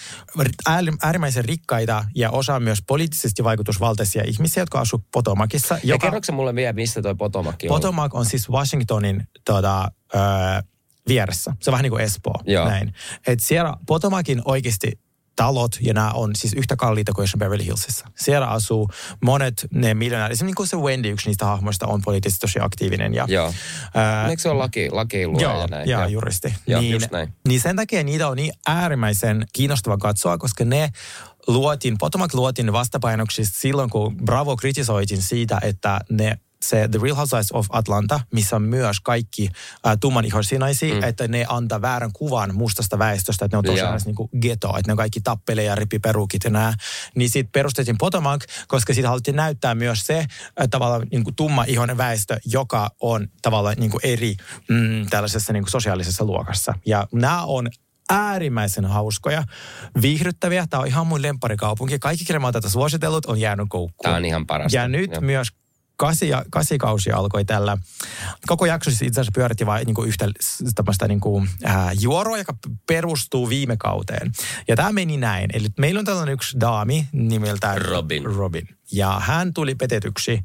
[0.69, 5.77] ääri- äärimmäisen rikkaita ja osa myös poliittisesti vaikutusvaltaisia ihmisiä, jotka asuu Potomacissa.
[5.83, 7.69] Ja kerroksä mulle vielä, missä toi Potomac on?
[7.69, 10.17] Potomac on siis Washingtonin tota, ö,
[11.07, 11.55] vieressä.
[11.61, 12.35] Se on vähän niin kuin Espoo.
[12.45, 12.67] Joo.
[12.67, 12.93] Näin.
[13.27, 14.99] Et siellä Potomacin oikeasti
[15.39, 18.05] talot, ja nämä on siis yhtä kalliita kuin jossain Beverly Hillsissä.
[18.17, 18.89] Siellä asuu
[19.23, 20.33] monet ne miljonäärit.
[20.33, 23.13] Esimerkiksi niin se Wendy, yksi niistä hahmoista, on poliittisesti tosi aktiivinen.
[23.13, 23.53] Ja, Joo.
[23.93, 25.89] ää, Eikö se ole laki, lakiilua Joo, ja näin?
[25.89, 26.55] joo, juristi.
[26.67, 27.33] Joo, niin, just näin.
[27.47, 30.89] niin sen takia niitä on niin äärimmäisen kiinnostava katsoa, koska ne
[31.47, 37.51] luotiin, Potomac luotiin vastapainoksista silloin, kun Bravo kritisoitin siitä, että ne se The Real Housewives
[37.51, 39.49] of Atlanta, missä on myös kaikki
[39.87, 41.03] äh, tummanihoisia naisia, mm.
[41.03, 44.89] että ne antaa väärän kuvan mustasta väestöstä, että ne on tosiaan niin kuin ghetto, että
[44.89, 46.73] ne on kaikki tappelee ja ripiperukit ja nää.
[47.15, 50.27] Niin sitten perustettiin Potomac, koska siitä haluttiin näyttää myös se äh,
[50.69, 54.35] tavallaan niin kuin tumma ihoinen väestö, joka on tavallaan niin kuin eri
[54.69, 56.73] mm, tällaisessa niin kuin sosiaalisessa luokassa.
[56.85, 57.69] Ja nämä on
[58.09, 59.43] äärimmäisen hauskoja,
[60.01, 60.67] viihdyttäviä.
[60.69, 61.99] Tämä on ihan mun lemparikaupunki.
[61.99, 64.03] Kaikki, kelle mä oon tätä suositellut, on jäänyt koukkuun.
[64.03, 64.77] Tämä on ihan parasta.
[64.77, 65.21] Ja nyt Joo.
[65.21, 65.47] myös
[65.99, 67.77] kasi, kasikausi alkoi tällä.
[68.47, 70.29] Koko jakso siis itse asiassa pyöritti vain niin yhtä
[70.75, 72.53] tämmöistä niin kuin, ää, juoroa, joka
[72.87, 74.31] perustuu viime kauteen.
[74.67, 75.49] Ja tämä meni näin.
[75.53, 78.25] Eli meillä on tällainen yksi daami nimeltään Robin.
[78.25, 78.67] Robin.
[78.91, 80.41] Ja hän tuli petetyksi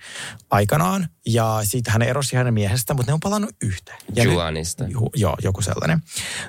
[0.50, 3.98] aikanaan ja sitten hän erosi hänen miehestä, mutta ne on palannut yhteen.
[4.14, 4.84] Ja nyt- Juanista.
[4.84, 6.02] Ju, joo, joku sellainen.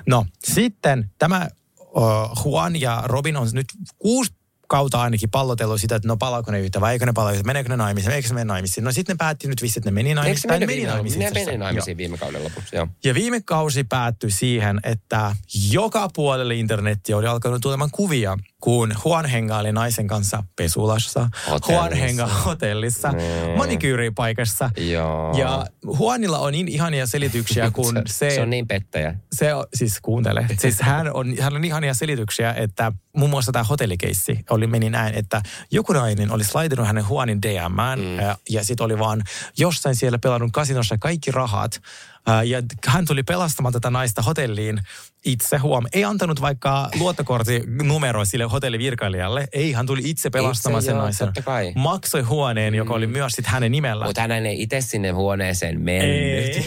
[0.06, 1.48] No, sitten tämä
[1.78, 3.66] uh, Juan ja Robin on nyt
[3.98, 4.32] kuusi
[4.68, 7.68] kautta ainakin pallotellut sitä, että no palaako ne yhtä vai eikö ne palaa yhtä, meneekö
[7.68, 8.84] ne naimisiin, eikö ne mene naimisiin.
[8.84, 10.50] No sitten ne päätti nyt vissi, että ne meni Eikö naimisiin.
[10.50, 11.20] mene ne meni viime, naimisiin.
[11.20, 12.88] ne meni naimisiin viime kauden lopussa, joo.
[13.04, 15.36] Ja viime kausi päättyi siihen, että
[15.70, 21.72] joka puolelle internetti oli alkanut tulemaan kuvia, kun Juan hengaili naisen kanssa pesulassa, Hotellissa.
[21.72, 23.18] Juan hengaa hotellissa, Mm.
[23.56, 24.70] manikyyripaikassa.
[24.76, 25.34] Joo.
[25.38, 25.66] Ja
[25.98, 28.30] Juanilla on niin ihania selityksiä, kun se...
[28.30, 29.14] se on niin pettäjä.
[29.32, 30.46] Se on, siis kuuntele.
[30.58, 35.14] Siis hän on, hän on ihania selityksiä, että muun muassa tämä hotellikeissi oli, meni näin,
[35.14, 38.16] että joku nainen oli slaidannut hänen huonin DMään mm.
[38.16, 39.22] ja, ja sitten oli vaan
[39.58, 41.80] jossain siellä pelannut kasinossa kaikki rahat.
[42.44, 44.80] Ja hän tuli pelastamaan tätä naista hotelliin
[45.24, 45.84] itse huom.
[45.92, 49.48] Ei antanut vaikka luottokortin numeroa sille hotellivirkailijalle.
[49.52, 51.32] Ei, hän tuli itse pelastamaan Itse, sen joo, naisen.
[51.74, 54.04] Maksoi huoneen, joka oli myös sitten hänen nimellä.
[54.04, 56.56] Mutta hän ei itse sinne huoneeseen mennyt.
[56.56, 56.66] Ei.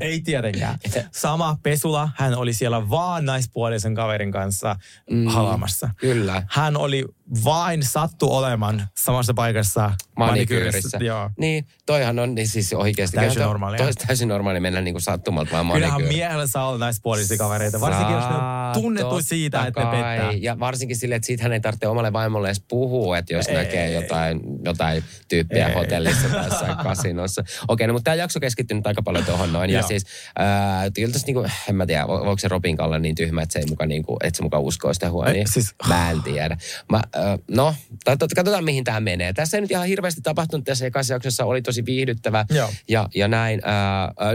[0.00, 0.78] Ei tietenkään.
[1.12, 4.76] Sama Pesula, hän oli siellä vaan naispuolisen kaverin kanssa
[5.10, 5.90] mm, halaamassa.
[5.96, 6.42] Kyllä.
[6.48, 7.04] Hän oli
[7.44, 10.98] vain sattu olemaan samassa paikassa Manikyyrissä.
[11.00, 11.30] Joo.
[11.38, 13.16] Niin, toihan on niin siis oikeasti.
[13.16, 13.78] Täysin kyllähän normaalia.
[13.78, 16.18] Toi, täysin normaali mennä niinku sattumalta vaan Kyllähän manikyyriin.
[16.18, 20.32] miehellä saa olla naispuolisia kavereita, varsinkin jos ne on tunnettu siitä, että ne pettää.
[20.32, 23.54] Ja varsinkin sille, että siitä hän ei tarvitse omalle vaimolle edes puhua, että jos Ei.
[23.54, 25.74] näkee jotain, jotain tyyppiä Ei.
[25.74, 27.44] hotellissa tai jossain kasinossa.
[27.68, 29.70] Okei, no, mutta tämä jakso keskittyy nyt aika paljon tuohon noin.
[29.70, 30.04] ja siis,
[30.40, 33.52] äh, kyllä tässä niinku, en mä tiedä, vo- voiko se Robin olla niin tyhmä, että
[33.52, 35.46] se ei muka, niinku, että se muka uskoo sitä huonia.
[35.46, 36.56] Siis- Mä en tiedä.
[36.92, 37.02] Mä,
[37.50, 39.32] no, katsotaan mihin tämä menee.
[39.32, 42.70] Tässä ei nyt ihan hirveästi tapahtunut tässä ekassa jaksossa, oli tosi viihdyttävä Joo.
[42.88, 43.62] ja, ja näin.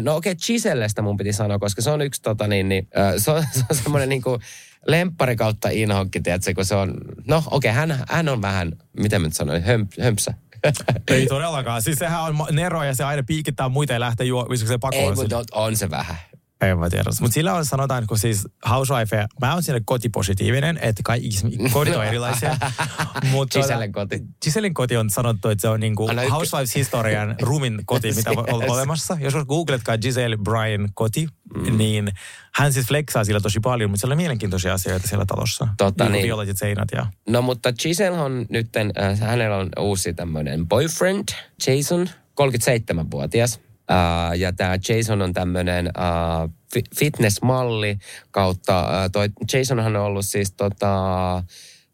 [0.02, 3.32] No okei, okay, Gisellestä mun piti sanoa, koska se on yksi tota niin, niin se
[3.32, 4.40] on, se on semmoinen niinku
[4.88, 6.94] lemppari kautta inhokki, tiedätkö, kun se on,
[7.28, 10.34] no okei, okay, hän, hän on vähän, miten mä nyt sanoin, hömp, hömpsä.
[11.12, 11.82] Ei todellakaan.
[11.82, 14.98] Siis sehän on Nero ja se aina piikittää muita ja lähtee juo, koska se pakko
[14.98, 16.16] Ei, mutta on, on se vähän.
[16.62, 17.10] En mä tiedä.
[17.22, 21.30] Mutta sillä on sanotaan, kun siis housewife, mä oon siellä kotipositiivinen, että kaikki
[21.74, 22.58] kodit on erilaisia.
[23.32, 24.20] Mut Gisellen koti.
[24.44, 28.62] Gisellen koti on sanottu, että se on niinku Anna ykkö- Housewives-historian rumin koti, mitä on
[28.62, 28.72] Yes.
[28.72, 29.18] olemassa.
[29.20, 31.78] Jos googletkaa Giselle Bryan koti, mm.
[31.78, 32.12] niin
[32.56, 35.68] hän siis flexaa sillä tosi paljon, mutta siellä on mielenkiintoisia asioita siellä talossa.
[35.78, 36.12] Totta niin.
[36.12, 36.24] niin.
[36.26, 37.06] Violetit seinät ja...
[37.30, 41.24] No mutta Giselle on nyt, äh, hänellä on uusi tämmöinen boyfriend,
[41.68, 42.10] Jason,
[42.42, 43.60] 37-vuotias.
[43.92, 47.98] Äh, ja tämä Jason on tämmöinen äh, fi- fitnessmalli
[48.32, 51.44] kautta, äh, toi Jasonhan on ollut siis tota,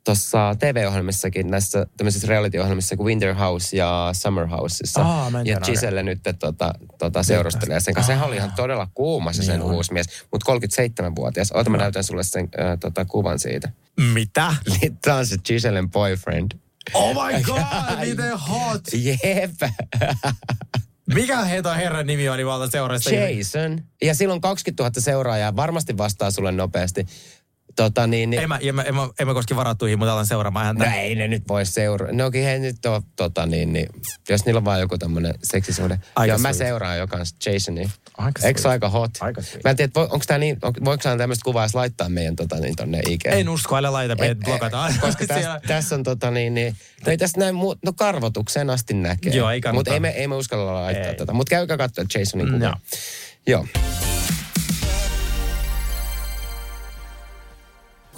[0.03, 5.01] tuossa TV-ohjelmissakin, näissä tämmöisissä reality-ohjelmissa kuin Winter House ja Summer Houseissa.
[5.01, 8.13] Aa, en ja Giselle nyt tota, tota, seurustelee sen kanssa.
[8.13, 9.75] Sehän oli ihan todella kuuma se sen Niin on.
[9.75, 11.51] uusi mies, mutta 37-vuotias.
[11.51, 13.69] Oota, mä näytän sulle sen äh, tota, kuvan siitä.
[14.13, 14.55] Mitä?
[15.01, 16.51] Tämä on se Gisellen boyfriend.
[16.93, 17.61] Oh my god,
[17.99, 18.81] miten hot!
[19.03, 19.51] Jep.
[21.14, 23.09] Mikä heitä herran nimi mä otan seurasta.
[23.09, 23.80] Jason.
[24.01, 25.55] Ja silloin 20 000 seuraajaa.
[25.55, 27.05] Varmasti vastaa sulle nopeasti.
[27.82, 30.25] Tota niin, niin En mä, en mä, en mä, en mä koske varattuihin, mutta alan
[30.25, 30.86] seuraamaan häntä.
[30.86, 32.11] No ei ne nyt voi seuraa.
[32.11, 33.88] No he nyt on, tota niin, niin,
[34.29, 35.99] jos niillä on vaan joku tämmönen seksisuhde.
[36.15, 37.89] Aika Joo, mä seuraan jo kans Jasonia.
[38.17, 39.11] Aika Eikö aika hot?
[39.19, 39.63] Aika sweet.
[39.63, 42.55] Mä en tiedä, onko tää niin, on, voiko sä tämmöistä kuvaa edes laittaa meidän tota,
[42.55, 43.25] niin, tonne IG?
[43.25, 44.91] En usko, älä laita, Ei, meidät blokataan.
[44.91, 46.75] ei, Koska tässä täs on tota niin, niin
[47.07, 49.34] ei tässä näin, muu, no karvotukseen asti näkee.
[49.34, 49.79] Joo, ei kannata.
[49.79, 51.15] Mutta ei me, ei me uskalla laittaa Ei.
[51.15, 51.34] tätä.
[51.34, 52.79] Mutta käykää katsoa Jasonin Mm, kuvaa.
[53.47, 53.65] joo.
[53.75, 54.11] Joo.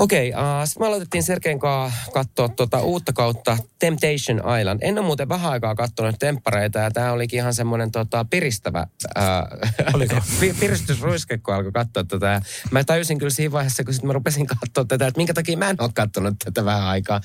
[0.03, 4.79] Okei, okay, uh, sitten me aloitettiin Sergeen kanssa katsoa tuota uutta kautta Temptation Island.
[4.81, 8.87] En ole muuten vähän aikaa katsonut temppareita ja tämä olikin ihan semmoinen tota, piristävä
[9.17, 10.15] uh, Oliko?
[10.59, 12.41] piristysruiske, kun alkoi katsoa tätä.
[12.71, 15.69] Mä tajusin kyllä siinä vaiheessa, kun sit mä rupesin katsoa tätä, että minkä takia mä
[15.69, 17.21] en ole katsonut tätä vähän aikaa.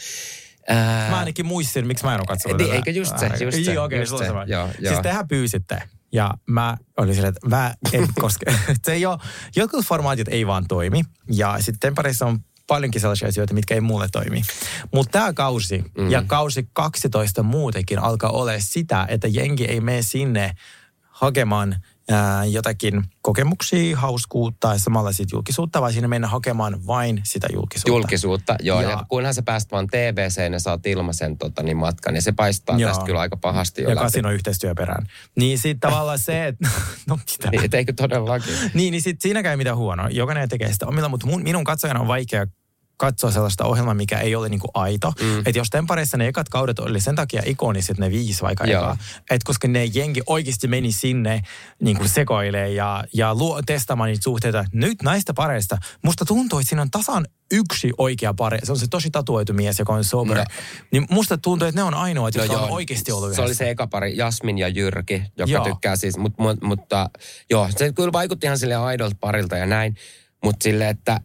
[0.70, 2.74] Uh, Mä ainakin muistin, miksi mä en ole katsonut tätä.
[2.74, 4.28] eikö just se, Ää, just se, Joo, okei, just sulla se.
[4.28, 4.68] Joo, joo.
[4.88, 5.82] Siis tehän pyysitte.
[6.12, 8.46] Ja mä olin silleen, että mä en koske.
[8.84, 9.18] se ei ole,
[9.56, 11.02] jotkut formaatit ei vaan toimi.
[11.30, 12.38] Ja sitten parissa on
[12.68, 14.42] paljonkin sellaisia asioita, mitkä ei mulle toimi.
[14.94, 16.10] Mutta tämä kausi mm.
[16.10, 20.54] ja kausi 12 muutenkin alkaa olla sitä, että jengi ei mene sinne
[21.00, 21.76] hakemaan
[22.10, 27.90] ää, jotakin kokemuksia, hauskuutta ja samalla sitten julkisuutta, vaan sinne mennä hakemaan vain sitä julkisuutta.
[27.90, 28.80] Julkisuutta, joo.
[28.82, 32.32] Ja, Ja- kunhan sä pääst vaan TVCen ja saat ilmaisen tota, niin matkan, niin se
[32.32, 32.90] paistaa Joo.
[32.90, 35.06] tästä kyllä aika pahasti jo Ja kasino yhteistyöperään.
[35.36, 36.68] Niin sitten tavallaan se, että...
[37.08, 37.50] No mitä?
[37.50, 38.54] Niin, et eikö todellakin?
[38.74, 40.08] Niin, niin sit siinäkään ei mitään huonoa.
[40.08, 42.46] Jokainen tekee sitä omilla, mutta mun, minun katsojana on vaikea
[42.98, 45.12] katsoa sellaista ohjelmaa, mikä ei ole niinku aito.
[45.20, 45.38] Mm.
[45.38, 48.96] Että jos Tempareissa ne ekat kaudet oli sen takia ikoniset ne viisi vaikka ekaa.
[49.30, 51.42] Että koska ne jengi oikeasti meni sinne
[51.82, 54.64] niinku sekoilee ja, ja luo, testaamaan niitä suhteita.
[54.72, 58.58] Nyt näistä pareista, musta tuntuu, että siinä on tasan yksi oikea pare.
[58.62, 60.36] Se on se tosi tatuoitu mies, joka on sober.
[60.38, 60.44] No.
[60.92, 63.46] Niin musta tuntuu, että ne on ainoat, No jotka on joo, oikeasti ollut Se oli
[63.48, 63.64] yhdessä.
[63.64, 65.64] se eka pari, Jasmin ja Jyrki, joka Joo.
[65.64, 67.10] tykkää siis, mut, mut, mutta
[67.50, 69.96] joo, se kyllä vaikutti ihan sille aidolta parilta ja näin.
[70.44, 71.20] Mutta sille, että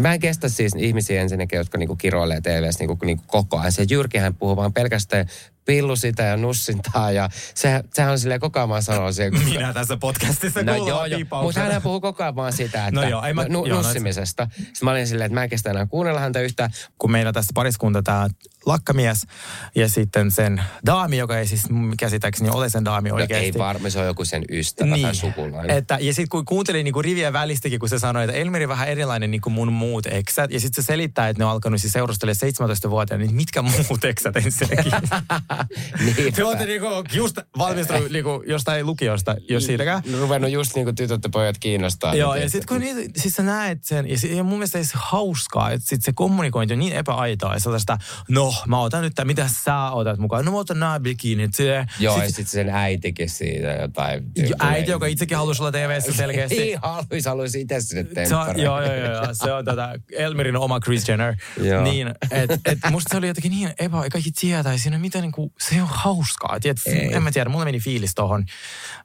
[0.00, 3.72] mä en kestä siis ihmisiä ensinnäkin, jotka niinku kiroilee TVssä niinku, niinku koko ajan.
[3.72, 5.26] Se Jyrkihän puhuu vaan pelkästään
[5.68, 9.34] pillu sitä ja nussintaa ja se, sehän on silleen koko ajan vaan sanoo siihen.
[9.44, 11.20] Minä tässä podcastissa No joo, joo.
[11.42, 13.82] Mutta hän puhuu koko ajan vaan sitä, että No joo, ei mä- nu, joo, no
[13.82, 14.48] nussimisesta.
[14.56, 16.70] Sitten mä olin silleen, että mä en kestä enää kuunnella häntä yhtään.
[16.98, 18.28] kun meillä tässä pariskunta tämä
[18.66, 19.26] lakkamies
[19.74, 23.44] ja sitten sen daami, joka ei siis mun käsittääkseni ole sen daami No, oikeasti.
[23.44, 25.76] ei varmaan, se on joku sen ystävä tai sukulainen.
[25.76, 29.30] Että, ja sitten kun kuuntelin niinku rivien välistäkin, kun se sanoi, että Elmeri vähän erilainen
[29.30, 30.50] niin kuin mun muut eksät.
[30.50, 32.52] Ja sitten se selittää, että ne on alkanut siis seurustelemaan
[32.86, 34.92] 17-vuotiaana, niin mitkä muut eksät ensinnäkin?
[36.04, 36.36] Niinpä.
[36.36, 40.02] Te olette niinku just valmistunut niinku jostain lukiosta, jos siitäkään.
[40.20, 42.14] Ruvennut just niinku tytöt ja pojat kiinnostaa.
[42.14, 44.84] Joo, Niin ja sitten kun niitä, siis sä näet sen, ja, sit, ja mun mielestä
[44.84, 47.98] se hauskaa, että sit se kommunikointi on niin epäaitoa, ja sellaista,
[48.28, 51.54] no, mä otan nyt, mitä sä otat mukaan, no mä otan nämä bikinit.
[51.54, 54.24] Se, Joo, sit, ja sitten sen äitikin siitä jotain.
[54.36, 56.62] jo, äiti, joka itsekin halusi olla TV-ssä selkeästi.
[56.62, 58.64] Ei haluaisi, haluaisi itse sinne temppariin.
[58.64, 59.28] joo, joo, joo, joo.
[59.32, 61.34] Se on tota Elmerin oma Chris Jenner.
[61.62, 61.82] Joo.
[61.82, 65.47] Niin, et, et musta se oli jotenkin niin epä, kaikki tietää ja siinä mitä niinku,
[65.58, 66.60] se ei ole hauskaa.
[66.60, 67.14] Tiedät, Ei.
[67.14, 68.44] en mä tiedä, mulle meni fiilis tohon.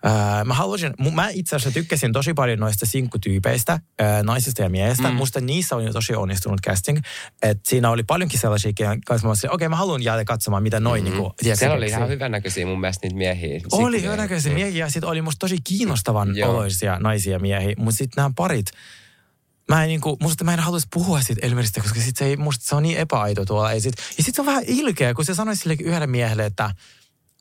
[0.06, 4.70] Öö, mä haluaisin, mu- mä itse asiassa tykkäsin tosi paljon noista sinkkutyypeistä, öö, naisista ja
[4.70, 5.10] miehistä.
[5.10, 5.16] Mm.
[5.16, 7.00] Musta niissä on jo tosi onnistunut casting.
[7.42, 8.72] Et siinä oli paljonkin sellaisia,
[9.06, 11.18] kanssa mä okei mä haluan jäädä katsomaan, mitä noin mm-hmm.
[11.18, 13.54] niinku, tiedätkö, Siellä oli ihan hyvännäköisiä mun mielestä niitä miehiä.
[13.54, 14.02] Oli Sikkimiehiä.
[14.02, 16.52] hyvänäköisiä miehiä ja sitten oli musta tosi kiinnostavan Joo.
[16.52, 17.76] oloisia naisia ja miehiä.
[17.78, 18.66] Mutta sitten nämä parit,
[19.70, 22.66] mä en, niinku, musta mä en haluaisi puhua siitä Elmeristä, koska sit se, ei, musta
[22.66, 23.72] se on niin epäaito tuolla.
[23.72, 26.72] Ei sit, ja sit se on vähän ilkeä, kun se sanoi sille yhdelle miehelle, että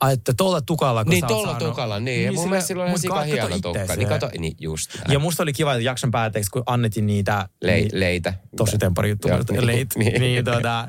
[0.02, 2.24] Ai, että tuolla tukalla, kun Niin tuolla tukalla, niin.
[2.24, 3.96] Ja mun mielestä sillä on ihan sika hieno tukka.
[3.96, 5.12] Niin kato, niin just näin.
[5.12, 7.48] Ja musta oli kiva, että jakson päätteeksi, kun annettiin niitä...
[7.62, 8.34] Le- niin- leitä.
[8.56, 9.66] Tosi temppari juttu, Joo, niin.
[9.66, 9.88] leit.
[10.02, 10.20] Niin.
[10.20, 10.88] Niin, tuota,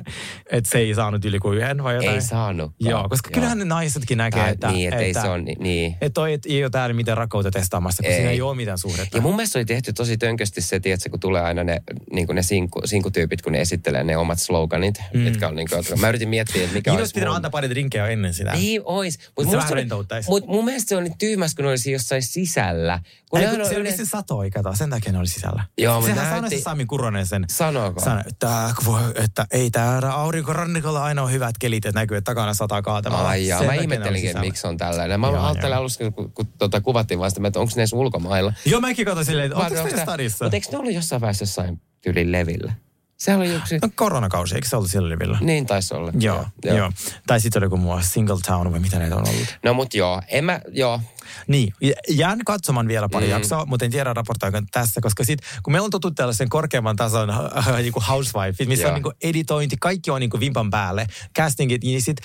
[0.50, 2.14] että se ei saanut yli kuin yhden vai jotain.
[2.14, 2.72] Ei saanut.
[2.80, 4.70] Joo, koska kyllähän ne naisetkin näkee, Tää- että...
[4.70, 5.92] niin, että ei se on- niin.
[6.00, 8.16] Että toi et- ei ole täällä mitään rakkautta testaamassa, kun Ei.
[8.16, 9.16] siinä ei ole mitään suhdetta.
[9.16, 12.42] Ja mun mielestä oli tehty tosi tönkösti se, tiedätkö, kun tulee aina ne, niin ne
[12.42, 15.20] sinku, sinkutyypit, kun ne esittelee ne omat sloganit, mm.
[15.20, 17.70] mitkä on niin kuin, mä yritin miettiä, että mikä Niin olisi pitänyt mun- antaa pari
[17.70, 18.52] drinkkejä ennen sitä.
[18.52, 19.14] Niin ois.
[19.14, 20.28] Se Mutta vähän rentouttaisi.
[20.30, 23.00] mut mun mielestä se oli tyhmäs, kun ne olisi jossain sisällä.
[23.30, 25.64] Kun Ei, kun on siellä yleensä- yleensä satoi, kato, sen takia ne oli sisällä.
[25.78, 27.44] Joo, mutta Sehän näytti- sanoi se Sami Kuronen sen.
[27.50, 28.00] Sanooko?
[28.00, 28.70] Sanoi, että,
[29.24, 33.28] että ei täällä aurinkorannikolla aina ole hyvät kelit, että näkyy, että takana sataa kaatamalla.
[33.28, 35.20] Ai jaa, mä ne oli ihmettelinkin, että miksi on tällainen.
[35.20, 38.52] Mä ajattelin alussa, kun, kun tota, kuvattiin vasta, että onko ne edes ulkomailla.
[38.66, 40.44] Joo, mäkin katsoin silleen, että onko se tää- stadissa?
[40.44, 42.72] Mutta eikö ne ollut jossain vaiheessa jossain tyylin levillä?
[43.16, 43.78] Se oli yksi...
[43.82, 45.38] No koronakausi, eikö se ollut sillä livillä?
[45.40, 46.12] Niin taisi olla.
[46.20, 46.76] Joo, joo.
[46.76, 46.92] joo.
[47.26, 49.58] Tai sitten oli joku muu Single Town vai mitä näitä on ollut.
[49.62, 51.00] No mut joo, en mä, joo.
[51.48, 51.74] Niin,
[52.08, 53.30] jään katsomaan vielä pari Mm.
[53.30, 57.30] jaksoa, mutta en tiedä raportoiko tässä, koska sit, kun meillä on totuttu tällaisen korkeamman tason
[57.30, 58.88] äh, niinku housewife, missä Joo.
[58.88, 61.06] on niinku editointi, kaikki on niinku vimpan päälle,
[61.38, 62.16] castingit, niin sit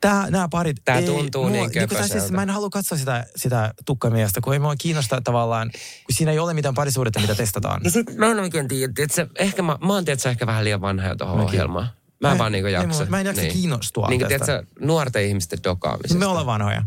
[0.00, 0.76] tää, nämä parit...
[0.84, 2.30] Tää ei, tuntuu niin niinku, siis.
[2.30, 5.70] Mä en halua katsoa sitä, sitä tukkamiestä, kun ei mua kiinnosta tavallaan,
[6.06, 7.80] kun siinä ei ole mitään parisuudetta, mitä testataan.
[7.84, 10.64] No sit mä en oikein tiedä, että se, ehkä mä, mä oon tiedätkö, ehkä vähän
[10.64, 11.88] liian vanha jo tuohon ohjelmaan.
[12.20, 12.88] Mä en Ei- vaan niinku ei jaksa.
[12.88, 14.44] mua- mä en jaksa kiinnostua Niin tästä.
[14.46, 16.18] tiedätkö, nuorten ihmisten dokaamisesta.
[16.18, 16.82] Me ollaan vanhoja.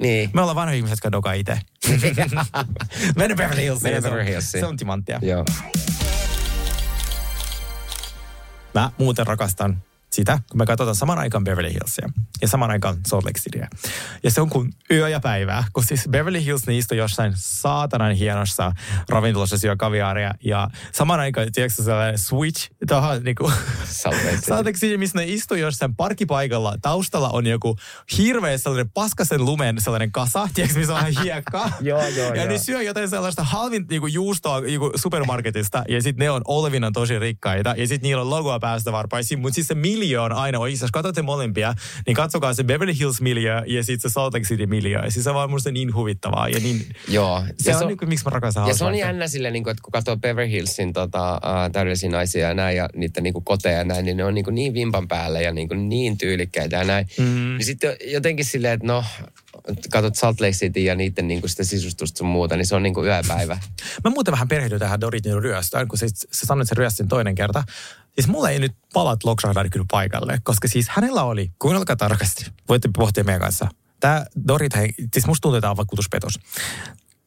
[0.00, 0.30] Niin.
[0.34, 1.58] Me ollaan vanhoja ihmisiä, jotka dokaa itse.
[3.16, 3.82] Mennään Beverly Hillsiin.
[3.82, 4.60] Mennään se on- Beverly Hillsiin.
[4.60, 5.18] Se on timanttia.
[5.22, 5.44] Joo.
[8.74, 9.82] Mä muuten rakastan
[10.16, 12.08] sitä, kun me katsotaan saman aikaan Beverly Hillsia
[12.42, 13.68] ja saman aikaan Salt Lake Cityä.
[14.22, 18.12] Ja se on kuin yö ja päivää, kun siis Beverly Hills ne istuu jossain saatanan
[18.12, 18.72] hienossa
[19.08, 23.44] ravintolassa syö kaviaaria ja saman aikaan, tiedätkö sellainen switch tuohon Lake
[24.26, 24.46] City.
[24.46, 26.76] Salt Lake City, missä ne istuu jossain parkkipaikalla.
[26.82, 27.76] Taustalla on joku
[28.18, 31.72] hirveä sellainen paskasen lumen sellainen kasa, tiedätkö missä on vähän hiekkaa.
[31.80, 32.52] Joo, joo, Ja joo.
[32.52, 36.92] ne syö jotain sellaista halvin niinku juustoa niinku supermarketista ja sitten ne on Olvin on
[36.92, 39.74] tosi rikkaita ja sitten niillä on logoa päästä varpaisiin, mutta siis se
[40.06, 40.84] miljö on aina oikeassa.
[40.84, 41.74] Jos katsotte molempia,
[42.06, 45.00] niin katsokaa se Beverly Hills miljö ja sitten se Salt Lake City miljö.
[45.04, 46.86] Ja siis se on vaan musta niin huvittavaa ja niin...
[47.08, 47.42] Joo.
[47.58, 49.08] Se Ja on, niinku, miksi mä rakastan Ja se on Housewifea.
[49.08, 52.76] jännä silleen, niin kuin, että kun katsoo Beverly Hillsin tota, uh, täydellisiä naisia ja näin,
[52.76, 55.40] ja niiden niin kuin, koteja ja näin, niin ne on niin, kuin, niin vimpan päällä
[55.40, 57.06] ja niin, kuin, niin tyylikkäitä ja näin.
[57.18, 57.24] Mm.
[57.58, 59.04] Niin sitten jotenkin silleen, että no,
[59.90, 62.82] katsot Salt Lake City ja niiden niin kuin, sitä sisustusta sun muuta, niin se on
[62.82, 63.58] niin kuin yöpäivä.
[64.04, 67.34] Mä muuten vähän perehdy tähän Doritin ryöstöön, kun se, se sanoi, että se ryöstin toinen
[67.34, 67.64] kerta.
[68.14, 72.88] Siis mulla ei nyt palat loksahda kyllä paikalle, koska siis hänellä oli, kuunnelkaa tarkasti, voitte
[72.96, 73.68] pohtia meidän kanssa.
[74.00, 76.34] Tämä Dorit, hei, siis musta tuntuu, että tämä on vakuutuspetos.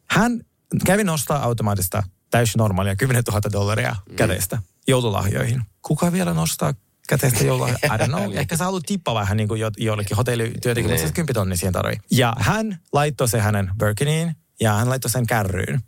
[0.10, 0.42] Hän
[0.86, 5.62] kävi nostaa automaatista täysin normaalia 10 000 dollaria käteistä joululahjoihin.
[5.82, 6.74] Kuka vielä nostaa
[7.10, 7.80] käteistä joululahjoja?
[7.84, 8.38] I don't know.
[8.38, 11.74] Ehkä sä haluat tippaa vähän niin kuin jo, jollekin hotellityöntekijälle, mutta se 10 tonni siihen
[11.74, 11.98] tarvii.
[12.12, 15.82] Ja hän laittoi se hänen Birkiniin ja hän laittoi sen kärryyn.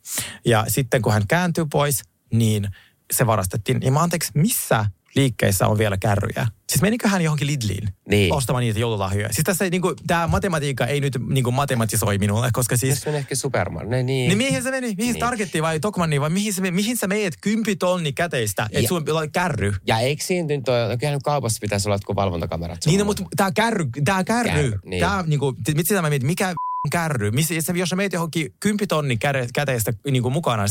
[0.45, 2.01] Ja sitten kun hän kääntyi pois,
[2.33, 2.67] niin
[3.13, 3.77] se varastettiin.
[3.81, 6.47] Ja mä anteeksi, missä liikkeissä on vielä kärryjä?
[6.71, 8.33] Siis menikö hän johonkin Lidliin Niin.
[8.33, 9.27] ostamaan niitä joululahjoja?
[9.31, 13.01] Siis tässä niin kuin, tämä matematiikka ei nyt niin kuin matematisoi minulle, koska siis...
[13.01, 13.89] Se on ehkä Superman.
[13.89, 14.27] Ne, niin.
[14.27, 14.87] Niin mihin se meni?
[14.87, 15.13] Mihin Niin.
[15.13, 15.19] niin.
[15.19, 19.31] Targettiin vai Tokmanniin vai mihin, se, mihin sä meet 10 tonni käteistä, että sun on
[19.31, 19.73] kärry?
[19.87, 22.79] Ja eikö siinä nyt ole, kyllähän kaupassa pitäisi olla jotkut valvontakamerat.
[22.85, 24.79] Niin, no, mutta tää kärry, tää kärry, Kärry, niin.
[24.85, 24.99] niin.
[25.01, 26.53] tää niinku, t- mitä mä mietin, mikä
[26.91, 27.31] kärry?
[27.31, 30.65] Missä, jos sä- sä meet johonkin 10 tonni käde, käteistä niinku mukana,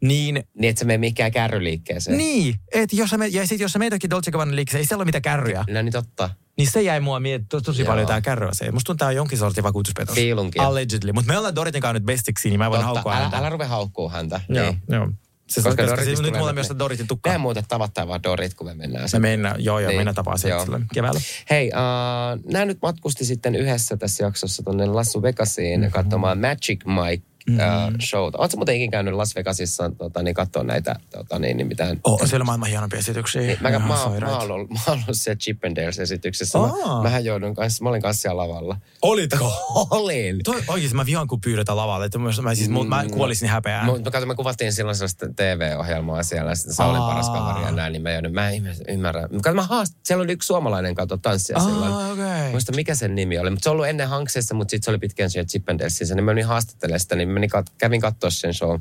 [0.00, 2.18] niin Niin, että se menee mikään kärryliikkeeseen.
[2.18, 4.86] niin, että jos sä meet, ja sit jos sä meet johonkin Dolce Gabbana liikkeeseen, ei
[4.86, 5.64] siellä ole mitään kärryjä.
[5.70, 6.30] No niin totta.
[6.58, 7.86] Niin se jäi mua miet, to, tosi Joo.
[7.88, 8.72] paljon tää kärryasia.
[8.72, 10.14] Musta tuntuu, tää on jonkin sortin vakuutuspetos.
[10.14, 10.62] Fiilunkin.
[10.62, 11.12] Allegedly.
[11.12, 13.38] Mutta me ollaan Doritin kanssa nyt bestiksi, niin mä voin Totta, haukkoa älä, häntä.
[13.38, 14.40] älä rupea haukkuu häntä.
[14.48, 14.82] Joo, Niin.
[14.88, 15.08] joo.
[15.50, 17.30] Se, Koska koska siis, nyt mulla myös Doritin tukka.
[17.30, 19.08] Meidän muuten tavataan vaan Dorit, kun me mennään.
[19.12, 19.98] Me mennään, joo, joo, Niin.
[19.98, 20.38] mennään tapaa Joo.
[20.38, 21.20] sen silloin keväällä.
[21.50, 25.92] Hei, uh, nämä nyt matkusti sitten yhdessä tässä jaksossa tuonne Las Vegasiin mm-hmm.
[25.92, 28.00] katsomaan Magic Mike mm-hmm.
[28.00, 28.38] showta.
[28.38, 32.00] Oletko muuten ikinä käynyt Las Vegasissa tota, niin katsoa näitä tota, niin, niin mitään?
[32.04, 33.42] Oh, siellä on maailman hienompia esityksiä.
[33.42, 34.38] Niin, mä, mä, mä, mä, sairaita.
[34.38, 36.58] oon ollut, mä oon ollut siellä Chippendales-esityksessä.
[36.58, 36.96] Aa.
[36.96, 38.76] Mä, mähän joudun kanssa, mä olin kanssa siellä lavalla.
[39.02, 39.52] Olitko?
[39.90, 40.36] Olin.
[40.44, 42.06] Toi, oikeesti mä vihaan, kun pyydetään lavalle.
[42.06, 42.86] Että mä, mä, siis, mm.
[42.86, 43.86] mä kuolisin häpeään.
[43.86, 47.72] Mä, mä, katsoin, me kuvattiin silloin sellaista TV-ohjelmaa siellä, sitten se oli paras kaveri ja
[47.72, 49.28] näin, niin mä joudun, mä en ymmärrä.
[49.46, 52.12] Mä, mä haast, siellä oli yksi suomalainen kato tanssia Aa, silloin.
[52.12, 52.50] okei.
[52.50, 54.98] Muista mikä sen nimi oli, mutta se on ollut ennen Hanksessa, mutta sitten se oli
[54.98, 58.78] pitkään siellä Chippendalesissa, niin mä olin haastattelemaan sitä, niin menin kat- kävin katsoa sen show.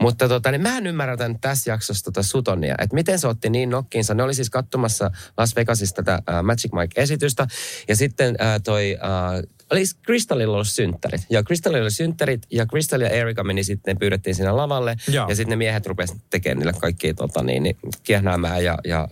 [0.00, 3.50] Mutta tota, niin mä en ymmärrä tämän tässä jaksossa tota Sutonia, että miten se otti
[3.50, 4.14] niin nokkiinsa.
[4.14, 7.46] Ne oli siis katsomassa Las Vegasissa tätä äh, Magic Mike-esitystä.
[7.88, 11.20] Ja sitten äh, toi äh, oli Crystalilla ollut synttärit.
[11.30, 14.96] Ja Crystalilla oli synttärit ja Crystal ja Erika meni sitten, pyydettiin sinne lavalle.
[15.08, 15.28] Joo.
[15.28, 19.08] Ja sitten ne miehet rupesivat tekemään niille kaikki tota, niin, niin, kiehnäämään ja, ja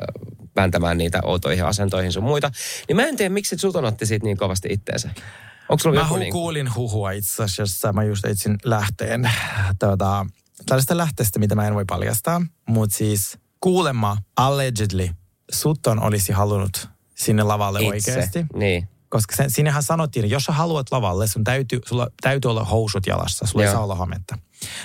[0.57, 2.51] vääntämään niitä outoihin asentoihin sun muita.
[2.89, 5.11] Niin mä en tiedä, miksi Suton otti siitä niin kovasti itteensä.
[5.71, 9.31] Onko sulla Mä joku hu- niin kuulin huhua itse asiassa, mä just etsin lähteen.
[9.79, 10.27] Tuota,
[10.67, 12.43] tällaista lähteestä, mitä mä en voi paljastaa.
[12.69, 15.11] Mutta siis kuulemma, allegedly,
[15.53, 18.11] Sutton olisi halunnut sinne lavalle itse?
[18.11, 18.47] oikeasti.
[18.55, 18.89] Niin.
[19.09, 23.07] Koska sen, sinnehän sanottiin, että jos sä haluat lavalle, sun täytyy, sulla täytyy olla housut
[23.07, 23.47] jalassa.
[23.47, 23.75] Sulla ei Joo.
[23.75, 24.39] saa olla hametta.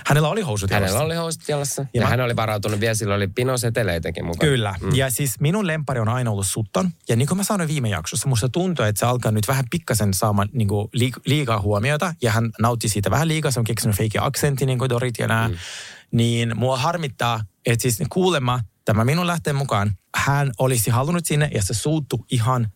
[0.07, 1.05] Hänellä oli housut Hänellä jalassa.
[1.05, 1.81] oli housut jalassa.
[1.81, 4.49] Ja, Ja mä- hän oli varautunut vielä, sillä oli pinoseteleitäkin mukana.
[4.51, 4.75] Kyllä.
[4.81, 4.95] Mm.
[4.95, 6.89] Ja siis minun lempari on aina ollut Sutton.
[7.09, 10.13] Ja niin kuin mä sanoin viime jaksossa, musta tuntuu, että se alkaa nyt vähän pikkasen
[10.13, 12.13] saamaan niin kuin liik- liikaa huomiota.
[12.21, 13.51] Ja hän nautti siitä vähän liikaa.
[13.51, 15.47] Se on keksinyt feikki aksentti, niin kuin Dorit ja nää.
[15.47, 15.55] Mm.
[16.11, 21.63] Niin mua harmittaa, että siis kuulemma, tämä minun lähteen mukaan, hän olisi halunnut sinne ja
[21.63, 22.67] se suuttu ihan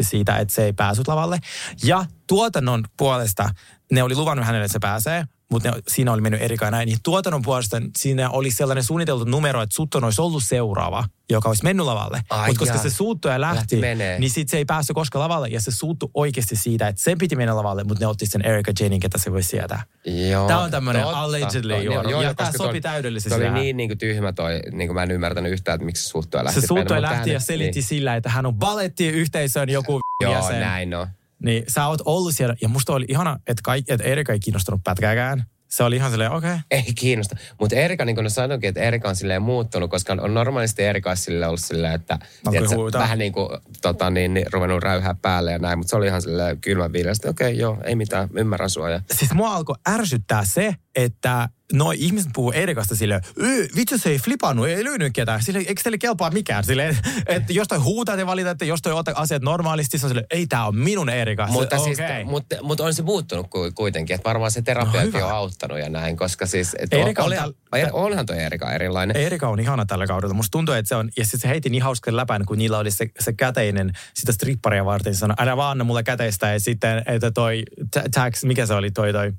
[0.00, 1.38] siitä, että se ei päässyt lavalle.
[1.84, 3.50] Ja tuotannon puolesta
[3.92, 6.86] ne oli luvannut hänelle, että se pääsee, mutta ne, siinä oli mennyt Erika ja näin.
[6.86, 11.62] Niin tuotannon puolesta siinä oli sellainen suunniteltu numero, että Sutton olisi ollut seuraava, joka olisi
[11.64, 12.22] mennyt lavalle.
[12.46, 14.18] Mutta koska se suuttu ja lähti, Lähti menee.
[14.18, 15.48] niin sitten se ei päässyt koskaan lavalle.
[15.48, 18.72] Ja se suuttu oikeasti siitä, että sen piti mennä lavalle, mutta ne otti sen Erika
[18.80, 19.82] Janein, ketä se voi sietää.
[20.30, 22.10] Joo, Tämä on tämmöinen allegedly juoru.
[22.10, 24.94] joo, Ja tämä sopi toi- täydellisesti Se oli niin, niin kuin tyhmä toi, niin kuin
[24.94, 26.60] mä en ymmärtänyt yhtään, että miksi se suuttua lähti.
[26.60, 27.88] Se suuttu mennyt, ja mutta lähti ja selitti niin.
[27.88, 30.60] sillä, että hän on balettiyhteisön joku Joo, jäsen.
[30.60, 31.06] näin on.
[31.44, 34.80] Niin sä oot ollut siellä, ja musta oli ihana, että, kaik, että Erika ei kiinnostunut
[34.84, 35.44] pätkääkään.
[35.68, 36.50] Se oli ihan silleen, okei.
[36.50, 36.60] Okay.
[36.70, 37.36] Ei kiinnosta.
[37.60, 41.16] Mutta Erika, niin kuin ne sanoikin, että Erika on silleen muuttunut, koska on normaalisti Erika
[41.16, 42.18] silleen ollut silleen, että
[42.50, 43.48] tiedätkö, vähän niin kuin
[43.82, 47.28] tota, niin, niin, ruvennut räyhää päälle ja näin, mutta se oli ihan silleen kylmän viileästi.
[47.28, 48.90] Okei, okay, joo, ei mitään, ymmärrän sua.
[48.90, 49.00] Ja...
[49.12, 54.18] Siis mua alkoi ärsyttää se, että noi ihmiset puhuu Erikasta silleen, "Yy, vitsi se ei
[54.18, 55.42] flipannut, ei löynyt ketään.
[55.42, 56.64] Sille, eikö teille kelpaa mikään?
[56.64, 60.26] Silleen, että jos toi huutaa, te valitatte, jos toi ota asiat normaalisti, se on silleen,
[60.30, 61.46] ei tää on minun Erika.
[61.46, 62.24] Mutta, siis, okei.
[62.24, 65.88] mutta, mutta on se muuttunut ku- kuitenkin, että varmaan se terapiakin No on auttanut ja
[65.88, 69.16] näin, koska siis, että Erika on oli, täl- onhan toi Erika erilainen.
[69.16, 70.34] Erika on ihana tällä kaudella.
[70.34, 72.90] Musta tuntuu, että se on, ja siis se heitti niin hauskan läpän, kun niillä oli
[72.90, 75.14] se, se käteinen sitä stripparia varten.
[75.14, 76.52] Se sanoi, älä vaan anna mulle käteistä.
[76.52, 77.62] Ja sitten, että toi
[77.94, 79.32] ta- tax, mikä se oli toi, toi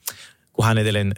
[0.61, 1.13] kun hän edelleen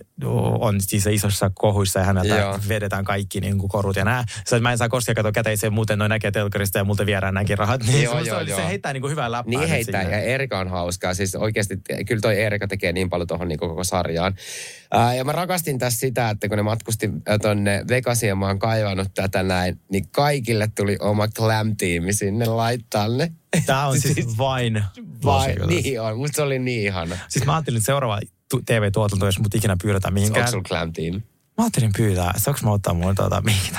[0.59, 2.59] on siis isossa kohuissa ja häneltä Joo.
[2.69, 4.23] vedetään kaikki niin kuin korut ja nää.
[4.39, 7.57] Että mä en saa koskaan katsoa käteiseen, muuten noin näkee telkarista ja multa viedään nämäkin
[7.57, 7.83] rahat.
[7.83, 8.59] Niin Joo, se, joo, oli- joo.
[8.59, 9.59] se heittää niin kuin hyvää läppää.
[9.59, 10.17] Niin heittää, siinä.
[10.17, 11.13] ja Erika on hauskaa.
[11.13, 11.77] Siis oikeasti,
[12.07, 14.35] kyllä toi Erika tekee niin paljon tuohon niin koko sarjaan.
[14.93, 17.09] Ää, ja mä rakastin tässä sitä, että kun ne matkusti
[17.41, 23.07] tonne Vegasiin ja mä oon kaivannut tätä näin, niin kaikille tuli oma glam-tiimi sinne laittaa
[23.07, 23.31] ne.
[23.65, 24.83] Tämä on siis vain
[25.23, 27.17] Vai, Los niin on, musta se oli niin ihana.
[27.27, 28.19] Siis mä ajattelin, että seuraava
[28.49, 30.45] tu- TV-tuotanto, jos mut ikinä pyydetään mihinkään.
[30.45, 31.23] Onko sulla glam-tiimi?
[31.57, 33.73] Mä ajattelin pyytää, saanko mä ottaa mun tuota, mihin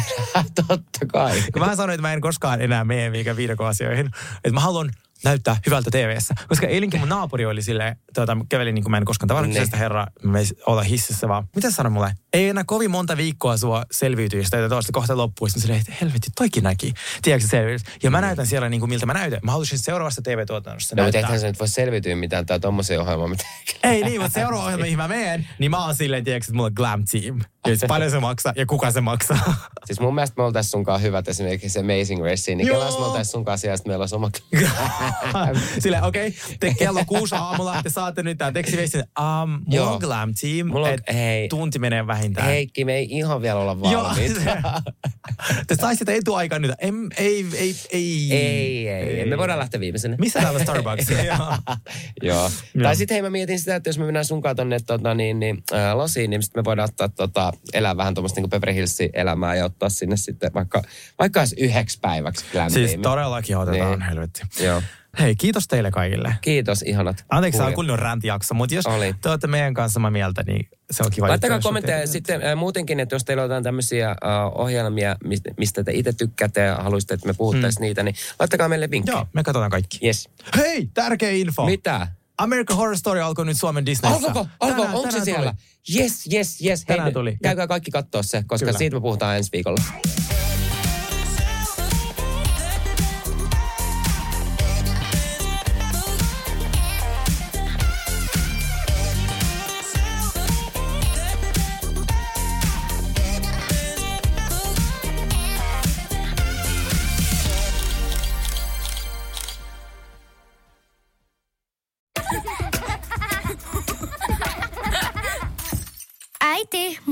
[0.68, 1.42] Totta kai.
[1.52, 4.06] Kun mä sanoin, että mä en koskaan enää mene mihinkään viidakoasioihin.
[4.36, 4.90] Että mä haluan
[5.24, 6.34] näyttää hyvältä TV-ssä.
[6.48, 10.32] Koska eilenkin mun naapuri oli silleen, tuota, kävelin niin kuin mä en koskaan tavannut Niin.
[10.32, 11.48] me ei olla hississä vaan.
[11.56, 12.12] Mitä sanoi mulle?
[12.32, 15.48] Ei enää kovin monta viikkoa sua selviytyistä, että tuosta kohta loppuu.
[15.48, 16.94] Sitten silleen, että helvetti, toikin näki.
[17.22, 17.82] Tiedätkö se selviys?
[18.02, 19.40] Ja mä näytän siellä niin kuin miltä mä näytän.
[19.42, 21.28] Mä haluaisin seuraavasta TV-tuotannosta No, mutta näyttää.
[21.28, 23.44] eihän se nyt voi selviytyä mitään tai tommosen ohjelman, mitä
[23.82, 26.66] Ei niin, mutta seuraava ohjelma, mihin mä menen, niin mä oon silleen, tiedätkö, että mulla
[26.66, 27.40] on glam team.
[27.76, 29.54] Sit paljon se maksaa ja kuka se maksaa.
[29.84, 33.58] Siis mun mielestä me oltais sunkaan hyvät esimerkiksi Amazing Race, niin kelas me oltais sunkaan
[33.58, 34.30] sitten meillä olisi oma...
[35.82, 39.00] Silleen, okei, okay, te kello kuusi aamulla, te saatte nyt tää tekstiviestin.
[39.00, 39.92] Um, mulla Joo.
[39.92, 41.48] on glam team, Mulla on- et hei.
[41.48, 42.46] tunti menee vähintään.
[42.46, 44.58] Heikki, me ei ihan vielä olla se-
[45.66, 46.70] Te saisitte etuaikaa nyt.
[46.78, 48.32] Em, ei, ei, ei.
[48.32, 49.26] ei, ei, ei.
[49.26, 50.16] Me voidaan lähteä viimeisenä.
[50.18, 51.06] Missä täällä Starbucks?
[52.22, 52.50] Joo.
[52.82, 55.62] Tai sitten hei, mä mietin sitä, että jos me mennään sunkaan tonne tota, niin, niin,
[55.72, 59.54] äh, losiin, niin sitten me voidaan ottaa, tota, elää vähän tuommoista niin Beverly Hillsin elämää
[59.54, 60.82] ja ottaa sinne sitten vaikka,
[61.18, 64.08] vaikka yhdeksi päiväksi glam Siis todellakin otetaan, Niin.
[64.08, 64.40] helvetti.
[64.60, 64.82] Joo.
[65.20, 66.34] Hei, kiitos teille kaikille.
[66.40, 67.24] Kiitos, ihanat.
[67.30, 69.14] Anteeksi, tämä on räntijakso, mutta jos Oli.
[69.20, 71.28] te olette meidän kanssa samaa mieltä, niin se on kiva.
[71.28, 74.16] Laittakaa kommentteja sitten äh, muutenkin, että jos teillä on jotain tämmöisiä äh,
[74.54, 75.16] ohjelmia,
[75.58, 79.16] mistä, te itse tykkäätte ja haluaisitte, että me puhuttaisiin niitä, niin laittakaa meille vinkkejä.
[79.16, 79.98] Joo, me katsotaan kaikki.
[80.06, 80.28] Yes.
[80.56, 81.64] Hei, tärkeä info.
[81.66, 82.08] Mitä?
[82.38, 84.16] American Horror Story alkoi nyt Suomen Disneyssä.
[84.16, 84.48] Alkoiko?
[84.60, 85.54] Alko, Tänään- onko se tänään siellä?
[85.86, 86.00] tuli.
[86.00, 86.84] Yes, yes, yes.
[86.84, 87.36] Tänään Hei, tuli.
[87.42, 88.78] Käykää kaikki katsoa se, koska Kyllä.
[88.78, 89.82] siitä me puhutaan ensi viikolla.